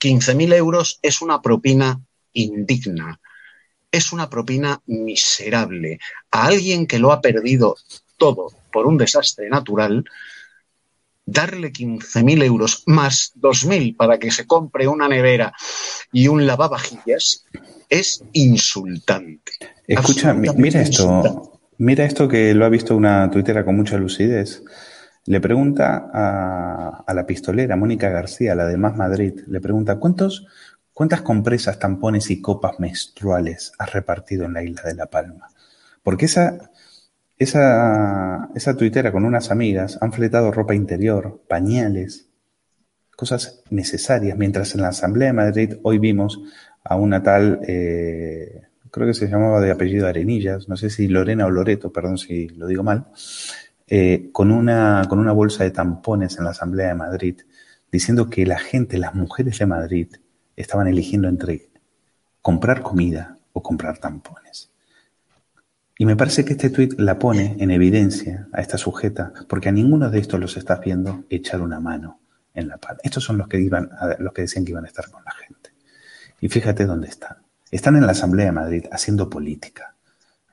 [0.00, 2.00] 15.000 euros es una propina
[2.32, 3.20] indigna,
[3.90, 6.00] es una propina miserable.
[6.32, 7.76] A alguien que lo ha perdido
[8.16, 10.04] todo por un desastre natural,
[11.24, 15.52] darle 15.000 euros más 2.000 para que se compre una nevera
[16.12, 17.44] y un lavavajillas
[17.88, 19.52] es insultante.
[19.86, 24.62] Escucha, mi- mira esto, mira esto que lo ha visto una tuitera con mucha lucidez.
[25.26, 30.46] Le pregunta a, a la pistolera Mónica García, la de Más Madrid, le pregunta, ¿cuántos,
[30.92, 35.48] ¿cuántas compresas, tampones y copas menstruales has repartido en la isla de La Palma?
[36.02, 36.71] Porque esa,
[37.38, 42.28] esa, esa tuitera con unas amigas han fletado ropa interior, pañales,
[43.16, 46.40] cosas necesarias, mientras en la Asamblea de Madrid hoy vimos
[46.82, 51.46] a una tal, eh, creo que se llamaba de apellido Arenillas, no sé si Lorena
[51.46, 53.06] o Loreto, perdón si lo digo mal,
[53.86, 57.42] eh, con, una, con una bolsa de tampones en la Asamblea de Madrid,
[57.92, 60.08] diciendo que la gente, las mujeres de Madrid,
[60.56, 61.68] estaban eligiendo entre
[62.40, 64.71] comprar comida o comprar tampones.
[66.02, 69.72] Y me parece que este tuit la pone en evidencia a esta sujeta, porque a
[69.72, 72.18] ninguno de estos los estás viendo echar una mano
[72.54, 72.98] en la palma.
[73.04, 75.30] Estos son los que, iban a- los que decían que iban a estar con la
[75.30, 75.70] gente.
[76.40, 77.36] Y fíjate dónde están.
[77.70, 79.94] Están en la Asamblea de Madrid haciendo política.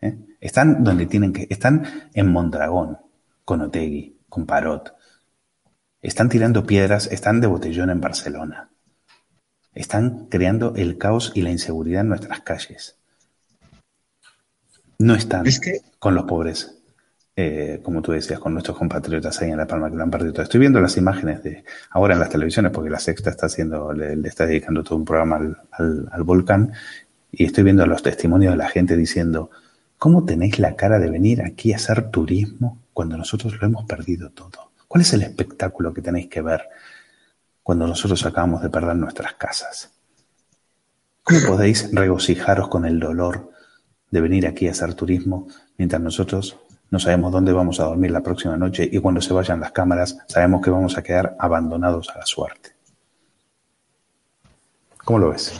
[0.02, 0.20] ¿eh?
[0.39, 1.47] Están donde tienen que.
[1.50, 1.82] Están
[2.14, 3.00] en Mondragón,
[3.43, 4.93] con Otegui, con Parot.
[6.00, 8.70] Están tirando piedras, están de botellón en Barcelona.
[9.74, 12.99] Están creando el caos y la inseguridad en nuestras calles.
[15.00, 15.45] No están
[15.97, 16.76] con los pobres,
[17.36, 20.34] eh, como tú decías, con nuestros compatriotas ahí en La Palma que lo han perdido
[20.34, 20.43] todo.
[20.43, 24.18] Estoy viendo las imágenes de ahora en las televisiones, porque la Sexta está haciendo, le,
[24.18, 26.74] le está dedicando todo un programa al, al- al volcán,
[27.32, 29.52] y estoy viendo los testimonios de la gente diciendo,
[29.97, 34.32] ¿cómo tenéis la cara de venir aquí a hacer turismo cuando nosotros lo hemos perdido
[34.32, 34.72] todo?
[34.88, 36.64] ¿Cuál es el espectáculo que tenéis que ver
[37.64, 39.91] cuando nosotros acabamos de perder nuestras casas?
[41.24, 43.52] ¿Cómo podéis regocijaros con el dolor
[44.12, 45.47] de venir aquí a hacer turismo
[45.78, 46.57] mientras nosotros
[46.91, 50.18] no sabemos dónde vamos a dormir la próxima noche y cuando se vayan las cámaras
[50.28, 52.72] sabemos que vamos a quedar abandonados a la suerte?
[55.03, 55.53] ¿Cómo lo ves?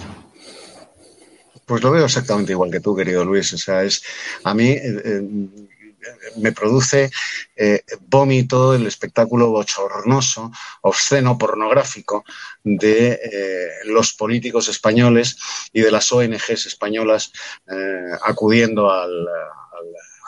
[1.66, 3.54] Pues lo veo exactamente igual que tú, querido Luis.
[3.54, 4.04] O sea, es
[4.44, 5.30] a mí eh, eh,
[6.38, 7.10] me produce
[7.56, 12.24] eh, vómito el espectáculo bochornoso, obsceno, pornográfico
[12.64, 15.38] de eh, los políticos españoles
[15.74, 17.32] y de las ONGs españolas
[17.70, 19.28] eh, acudiendo al,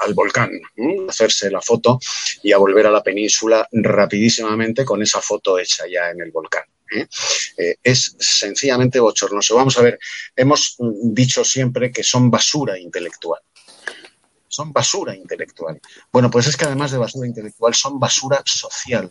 [0.04, 0.50] al- volcán,
[1.08, 2.00] hacerse la foto
[2.42, 6.64] y a volver a la península rapidísimamente con esa foto hecha ya en el volcán.
[7.84, 9.56] es sencillamente bochornoso.
[9.56, 10.00] Vamos a ver,
[10.36, 13.42] hemos mm, dicho siempre que son basura intelectual.
[14.52, 15.80] Son basura intelectual.
[16.12, 19.10] Bueno, pues es que además de basura intelectual, son basura social,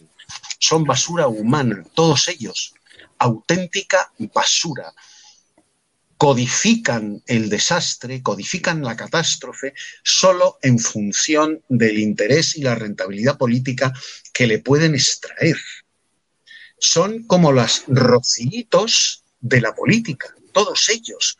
[0.59, 2.75] son basura humana, todos ellos.
[3.19, 4.93] Auténtica basura.
[6.19, 9.73] Codifican el desastre, codifican la catástrofe
[10.05, 13.95] solo en función del interés y la rentabilidad política
[14.35, 15.57] que le pueden extraer
[16.79, 21.39] son como los rocillitos de la política, todos ellos.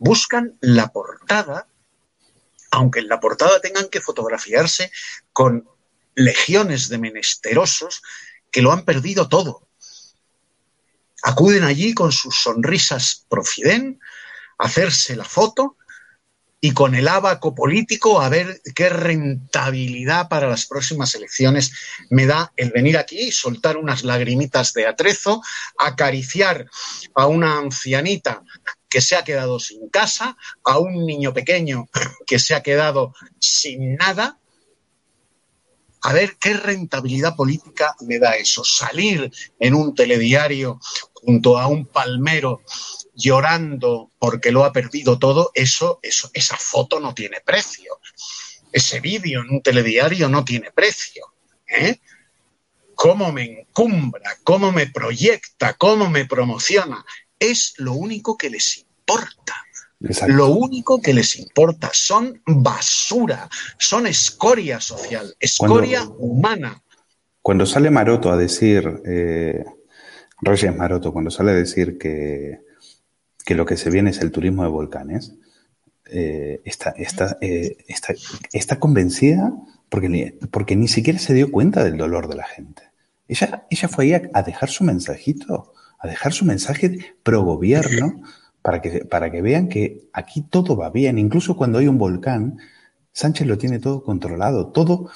[0.00, 1.68] Buscan la portada,
[2.70, 4.90] aunque en la portada tengan que fotografiarse
[5.32, 5.68] con
[6.14, 8.02] legiones de menesterosos
[8.50, 9.66] que lo han perdido todo.
[11.22, 14.00] Acuden allí con sus sonrisas profiden,
[14.58, 15.76] hacerse la foto
[16.60, 21.72] y con el abaco político a ver qué rentabilidad para las próximas elecciones
[22.10, 25.42] me da el venir aquí soltar unas lagrimitas de atrezo,
[25.78, 26.66] acariciar
[27.14, 28.42] a una ancianita
[28.90, 31.88] que se ha quedado sin casa, a un niño pequeño
[32.26, 34.36] que se ha quedado sin nada.
[36.02, 38.64] A ver qué rentabilidad política me da eso.
[38.64, 40.80] Salir en un telediario
[41.12, 42.62] junto a un palmero
[43.14, 48.00] llorando porque lo ha perdido todo, eso, eso, esa foto no tiene precio.
[48.72, 51.26] Ese vídeo en un telediario no tiene precio.
[51.68, 52.00] ¿eh?
[52.94, 57.04] Cómo me encumbra, cómo me proyecta, cómo me promociona.
[57.40, 59.54] Es lo único que les importa.
[60.02, 60.34] Exacto.
[60.34, 66.82] Lo único que les importa son basura, son escoria social, escoria Cuando- humana.
[67.42, 69.64] Cuando sale Maroto a decir, eh,
[70.42, 72.60] Reyes Maroto, cuando sale a decir que,
[73.44, 75.32] que lo que se viene es el turismo de volcanes,
[76.06, 78.14] eh, está, está, eh, está,
[78.52, 79.52] está convencida
[79.88, 82.82] porque ni, porque ni siquiera se dio cuenta del dolor de la gente.
[83.28, 88.22] Ella, ella fue ahí a, a dejar su mensajito, a dejar su mensaje pro gobierno
[88.62, 91.18] para que, para que vean que aquí todo va bien.
[91.18, 92.58] Incluso cuando hay un volcán,
[93.12, 95.10] Sánchez lo tiene todo controlado, todo,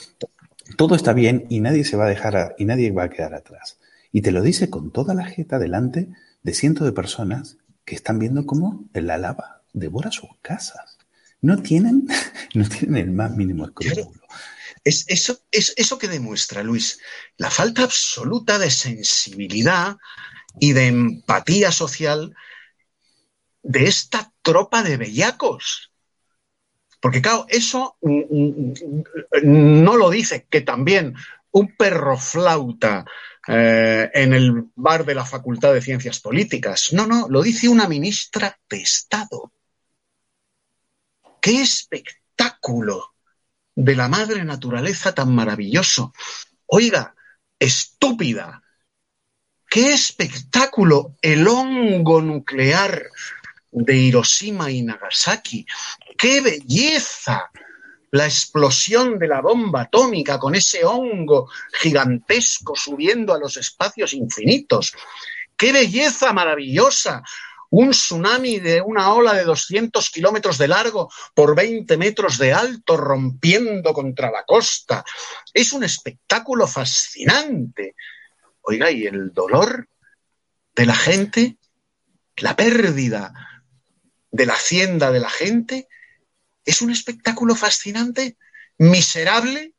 [0.77, 3.35] todo está bien y nadie se va a dejar a- y nadie va a quedar
[3.35, 3.79] atrás.
[4.13, 6.09] Y te lo dice con toda la jeta delante
[6.43, 10.99] de cientos de personas que están viendo cómo la lava devora sus casas.
[11.41, 12.07] No tienen,
[12.55, 14.11] no tienen el más mínimo escrúpulo.
[14.85, 17.01] Es eso, es eso que demuestra, Luis,
[17.39, 19.97] la falta absoluta de sensibilidad
[20.59, 22.35] y de empatía social
[23.63, 25.91] de esta tropa de bellacos.
[27.01, 31.15] Porque claro, eso mm, mm, no lo dice que también
[31.51, 33.05] un perro flauta
[33.47, 36.93] eh, en el bar de la Facultad de Ciencias Políticas.
[36.93, 39.53] No, no, lo dice una ministra de Estado.
[41.41, 43.15] ¡Qué espectáculo
[43.75, 46.13] de la madre naturaleza tan maravilloso!
[46.67, 47.15] Oiga,
[47.59, 48.64] estúpida,
[49.75, 53.11] qué espectáculo el hongo nuclear
[53.73, 55.67] de Hiroshima y Nagasaki.
[56.17, 57.51] ¡Qué belleza!
[58.13, 64.95] La explosión de la bomba atómica con ese hongo gigantesco subiendo a los espacios infinitos.
[65.57, 67.25] ¡Qué belleza maravillosa!
[67.71, 72.97] Un tsunami de una ola de 200 kilómetros de largo por 20 metros de alto
[72.97, 75.05] rompiendo contra la costa.
[75.53, 77.97] Es un espectáculo fascinante.
[78.67, 79.89] Oiga, ¿y el dolor
[80.75, 81.59] de la gente?
[82.37, 83.63] ¿La pérdida
[84.31, 85.87] de la hacienda de la gente?
[86.65, 88.39] ¿Es un espectáculo fascinante?
[88.79, 89.75] ¿Miserable?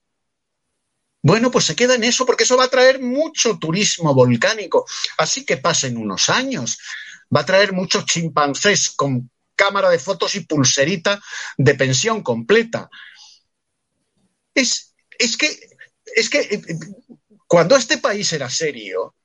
[1.24, 4.86] Bueno, pues se queda en eso porque eso va a traer mucho turismo volcánico.
[5.18, 6.78] Así que pasen unos años.
[7.36, 11.20] Va a traer muchos chimpancés con cámara de fotos y pulserita
[11.58, 12.88] de pensión completa.
[14.54, 15.60] Es, es que,
[16.16, 16.62] es que eh,
[17.48, 19.16] cuando este país era serio,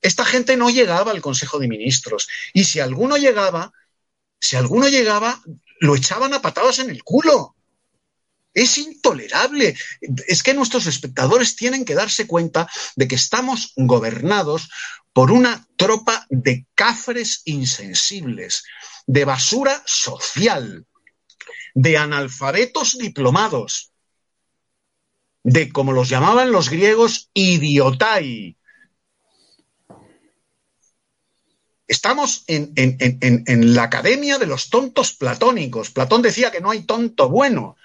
[0.00, 2.28] esta gente no llegaba al Consejo de Ministros.
[2.52, 3.72] Y si alguno llegaba,
[4.40, 5.40] si alguno llegaba,
[5.80, 7.54] lo echaban a patadas en el culo.
[8.54, 9.76] Es intolerable.
[10.26, 14.68] Es que nuestros espectadores tienen que darse cuenta de que estamos gobernados
[15.12, 18.64] por una tropa de cafres insensibles,
[19.06, 20.86] de basura social,
[21.74, 23.90] de analfabetos diplomados,
[25.42, 28.56] de, como los llamaban los griegos, idiotai.
[31.88, 35.90] Estamos en, en- en- en- la academia de los tontos platónicos.
[35.90, 37.76] Platón decía que no hay tonto bueno.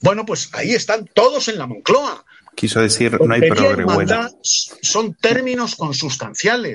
[0.00, 2.24] Bueno, pues ahí están todos en la Moncloa.
[2.56, 4.28] Quiso decir, no hay progre bueno.
[4.42, 6.66] son términos consustancial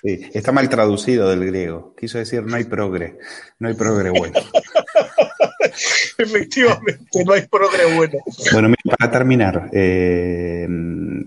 [0.00, 1.94] Sí, está mal traducido del griego.
[2.00, 3.18] Quiso decir, no hay progre,
[3.58, 4.38] no hay progre bueno.
[6.18, 8.14] Efectivamente, no hay progre bueno.
[8.52, 10.68] Bueno, mira, para terminar, eh,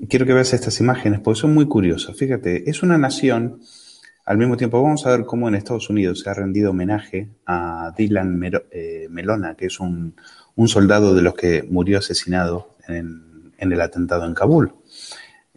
[0.10, 2.16] quiero que veas estas imágenes porque son muy curiosas.
[2.18, 3.60] Fíjate, es una nación,
[4.26, 7.93] al mismo tiempo vamos a ver cómo en Estados Unidos se ha rendido homenaje a
[7.97, 10.16] Dylan Mero- eh, Melona, que es un,
[10.56, 13.28] un soldado de los que murió asesinado en,
[13.60, 14.74] en el atentado en Kabul.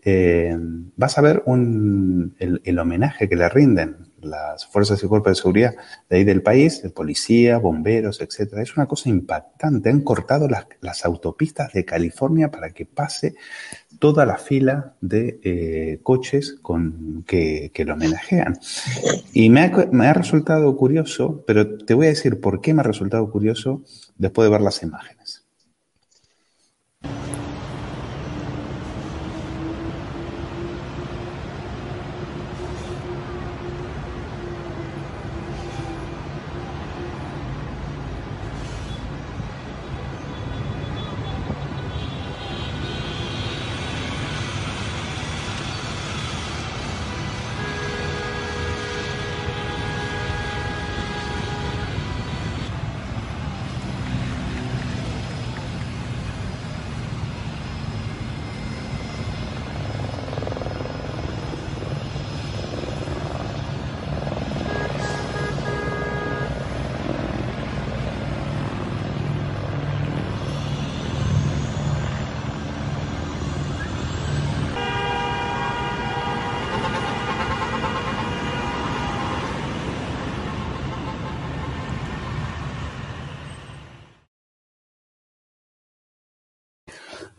[0.04, 0.56] Eh,
[0.96, 5.74] vas a ver el, homenaje que le rinden las fuerzas y cuerpos de seguridad
[6.10, 8.62] de ahí del país, de policía, bomberos, etcétera.
[8.62, 9.90] Es una cosa impactante.
[9.90, 13.36] Han cortado las, autopistas de California para que pase
[14.00, 18.58] toda la fila de eh, coches con, que, lo homenajean.
[19.32, 22.84] Y ha, me ha resultado curioso, pero te voy a decir por qué me ha
[22.84, 23.82] resultado curioso
[24.18, 25.42] después de ver las imágenes.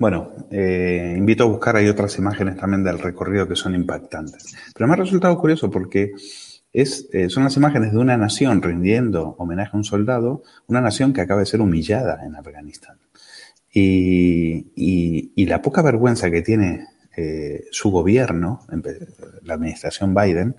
[0.04, 4.56] Bueno, eh, invito a buscar, hay otras imágenes también del recorrido que son impactantes.
[4.74, 6.12] Pero me ha resultado curioso porque
[6.72, 11.14] es, eh, son las imágenes de una nación rindiendo homenaje a un soldado, una nación
[11.14, 12.98] que acaba de ser humillada en Afganistán.
[13.76, 16.88] Y, la poca vergüenza que tiene
[17.18, 18.62] eh, su gobierno,
[19.44, 20.56] la administración Biden,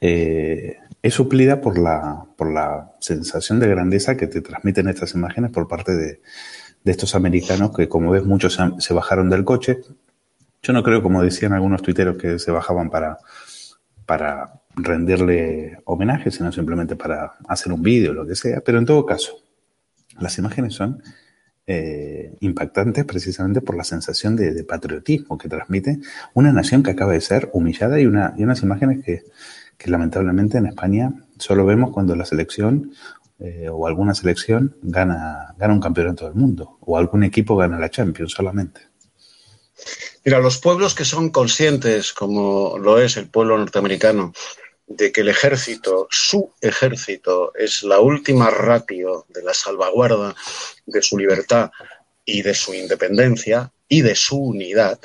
[0.00, 5.68] es suplida por la, por la sensación de grandeza que te transmiten estas imágenes por
[5.68, 6.20] parte de,
[6.84, 9.80] de estos americanos que, como ves, muchos se, bajaron del coche.
[10.62, 13.18] Yo no creo, como decían algunos tuiteros, que se bajaban para,
[14.06, 18.60] para rendirle homenaje, sino simplemente para hacer un vídeo, lo que sea.
[18.60, 19.36] Pero en todo caso,
[20.18, 21.02] las imágenes son
[21.66, 26.00] eh, impactantes precisamente por la sensación de, de, patriotismo que transmite
[26.34, 29.22] una nación que acaba de ser humillada y, una, y unas imágenes que,
[29.78, 32.92] que lamentablemente en España solo vemos cuando la selección
[33.44, 37.90] eh, o alguna selección gana, gana un campeonato del mundo o algún equipo gana la
[37.90, 38.82] Champions solamente.
[40.24, 44.32] Mira, los pueblos que son conscientes, como lo es el pueblo norteamericano,
[44.86, 50.36] de que el ejército, su ejército, es la última ratio de la salvaguarda
[50.86, 51.72] de su libertad
[52.24, 55.00] y de su independencia y de su unidad,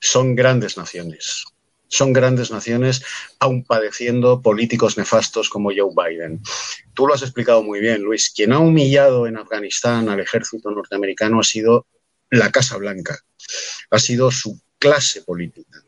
[0.00, 1.44] son grandes naciones.
[1.88, 3.02] Son grandes naciones,
[3.38, 6.40] aun padeciendo políticos nefastos como Joe Biden.
[6.94, 8.32] Tú lo has explicado muy bien, Luis.
[8.34, 11.86] Quien ha humillado en Afganistán al ejército norteamericano ha sido
[12.30, 13.18] la Casa Blanca,
[13.90, 15.86] ha sido su clase política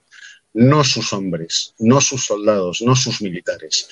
[0.55, 3.89] no sus hombres, no sus soldados, no sus militares.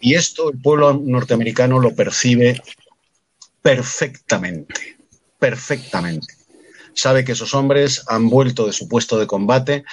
[0.00, 2.60] Y esto el pueblo norteamericano lo percibe
[3.60, 4.96] perfectamente,
[5.38, 6.34] perfectamente.
[6.94, 9.84] Sabe que esos hombres han vuelto de su puesto de combate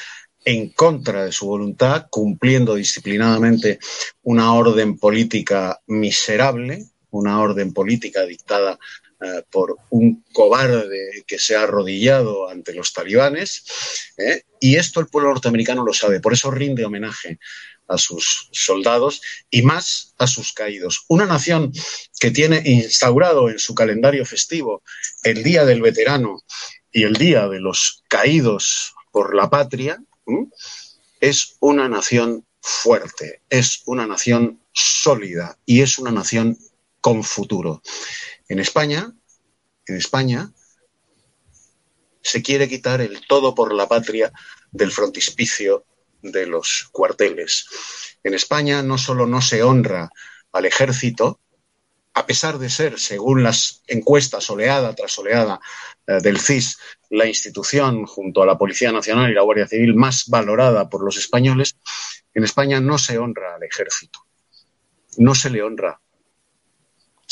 [0.45, 3.79] en contra de su voluntad, cumpliendo disciplinadamente
[4.23, 8.77] una orden política miserable, una orden política dictada
[9.21, 13.63] eh, por un cobarde que se ha arrodillado ante los talibanes.
[14.17, 14.43] ¿eh?
[14.59, 17.39] Y esto el pueblo norteamericano lo sabe, por eso rinde homenaje
[17.87, 21.05] a sus soldados y más a sus caídos.
[21.07, 21.71] Una nación
[22.19, 24.83] que tiene instaurado en su calendario festivo
[25.23, 26.41] el Día del Veterano
[26.91, 30.47] y el Día de los Caídos por la Patria, ¿eh?
[31.19, 36.57] es una nación fuerte, es una nación sólida y es una nación
[37.01, 37.81] con futuro.
[38.47, 39.13] En España,
[39.85, 40.51] en España,
[42.21, 44.31] se quiere quitar el todo por la patria
[44.71, 45.85] del frontispicio
[46.21, 47.67] de los cuarteles.
[48.23, 50.09] En España no solo no se honra
[50.53, 51.39] al ejército,
[52.13, 55.59] a pesar de ser, según las encuestas oleada tras oleada
[56.05, 56.77] eh, del CIS,
[57.09, 61.17] la institución junto a la Policía Nacional y la Guardia Civil más valorada por los
[61.17, 61.77] españoles,
[62.33, 64.25] en España no se honra al ejército,
[65.17, 65.99] no se le honra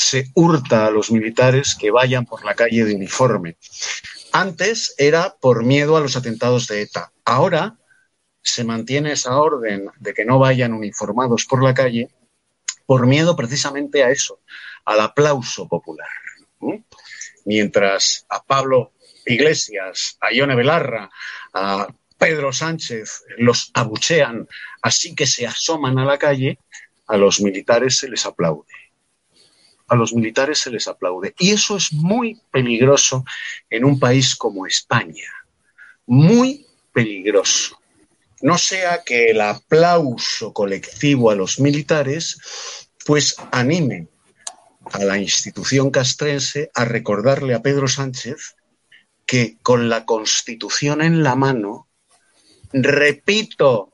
[0.02, 3.56] se hurta a los militares que vayan por la calle de uniforme.
[4.32, 7.12] Antes era por miedo a los atentados de ETA.
[7.24, 7.78] Ahora
[8.42, 12.10] se mantiene esa orden de que no vayan uniformados por la calle
[12.86, 14.40] por miedo precisamente a eso,
[14.84, 16.08] al aplauso popular.
[17.44, 18.92] Mientras a Pablo
[19.26, 21.10] Iglesias, a Ione Belarra,
[21.52, 21.86] a
[22.18, 24.46] Pedro Sánchez los abuchean
[24.80, 26.58] así que se asoman a la calle,
[27.08, 28.82] a los militares se les aplaude
[29.92, 31.34] a los militares se les aplaude.
[31.38, 33.26] Y eso es muy peligroso
[33.68, 35.30] en un país como España.
[36.06, 37.78] Muy peligroso.
[38.40, 42.38] No sea que el aplauso colectivo a los militares
[43.04, 44.08] pues anime
[44.84, 48.56] a la institución castrense a recordarle a Pedro Sánchez
[49.26, 51.88] que con la Constitución en la mano,
[52.72, 53.92] repito,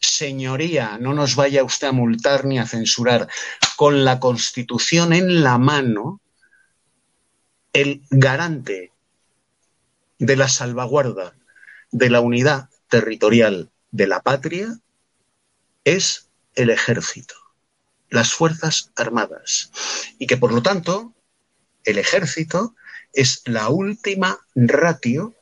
[0.00, 3.28] señoría, no nos vaya usted a multar ni a censurar,
[3.76, 6.20] con la Constitución en la mano,
[7.72, 8.92] el garante
[10.18, 11.34] de la salvaguarda
[11.90, 14.78] de la unidad territorial de la patria
[15.84, 17.34] es el ejército,
[18.10, 19.70] las Fuerzas Armadas,
[20.18, 21.14] y que por lo tanto
[21.84, 22.74] el ejército
[23.12, 25.34] es la última ratio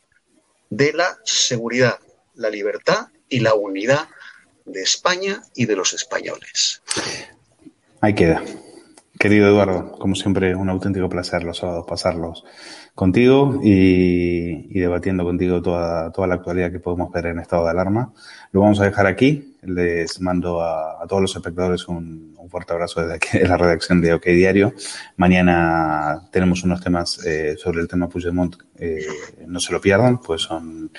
[0.70, 1.98] de la seguridad,
[2.34, 4.08] la libertad y la unidad
[4.64, 6.82] de España y de los españoles.
[8.00, 8.42] Ahí queda.
[9.18, 12.44] Querido Eduardo, como siempre, un auténtico placer los sábados pasarlos
[12.94, 18.12] contigo y, debatiendo contigo toda, toda la actualidad que podemos ver en estado de alarma.
[18.52, 19.54] Lo vamos a dejar aquí.
[19.62, 24.14] Les mando a, todos los espectadores un, fuerte abrazo desde aquí de la redacción de
[24.14, 24.72] OK Diario.
[25.16, 28.54] Mañana tenemos unos temas eh, sobre el tema Puigdemont.
[28.78, 29.04] Eh,
[29.46, 30.90] no se lo pierdan, pues son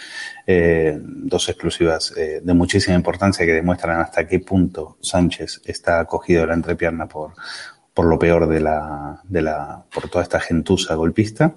[0.45, 6.47] eh, dos exclusivas de muchísima importancia que demuestran hasta qué punto Sánchez está acogido de
[6.47, 7.34] la entrepierna por
[7.98, 11.56] por lo peor de la, de la, por toda esta gentuza golpista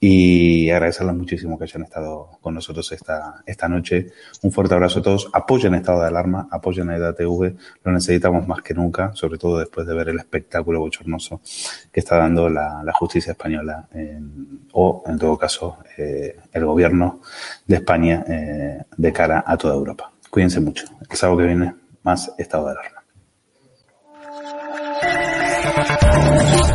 [0.00, 4.08] y agradecerles muchísimo que hayan estado con nosotros esta, esta noche.
[4.42, 5.30] Un fuerte abrazo a todos.
[5.32, 9.86] Apoyen Estado de Alarma, apoyen a EDATV, lo necesitamos más que nunca, sobre todo después
[9.86, 11.40] de ver el espectáculo bochornoso
[11.92, 17.20] que está dando la, la justicia española en- o, en todo caso, eh, el gobierno
[17.64, 20.10] de España eh, de cara a toda Europa.
[20.30, 20.84] Cuídense mucho.
[21.08, 22.95] El sábado que viene, más Estado de Alarma.
[26.36, 26.65] Thank you.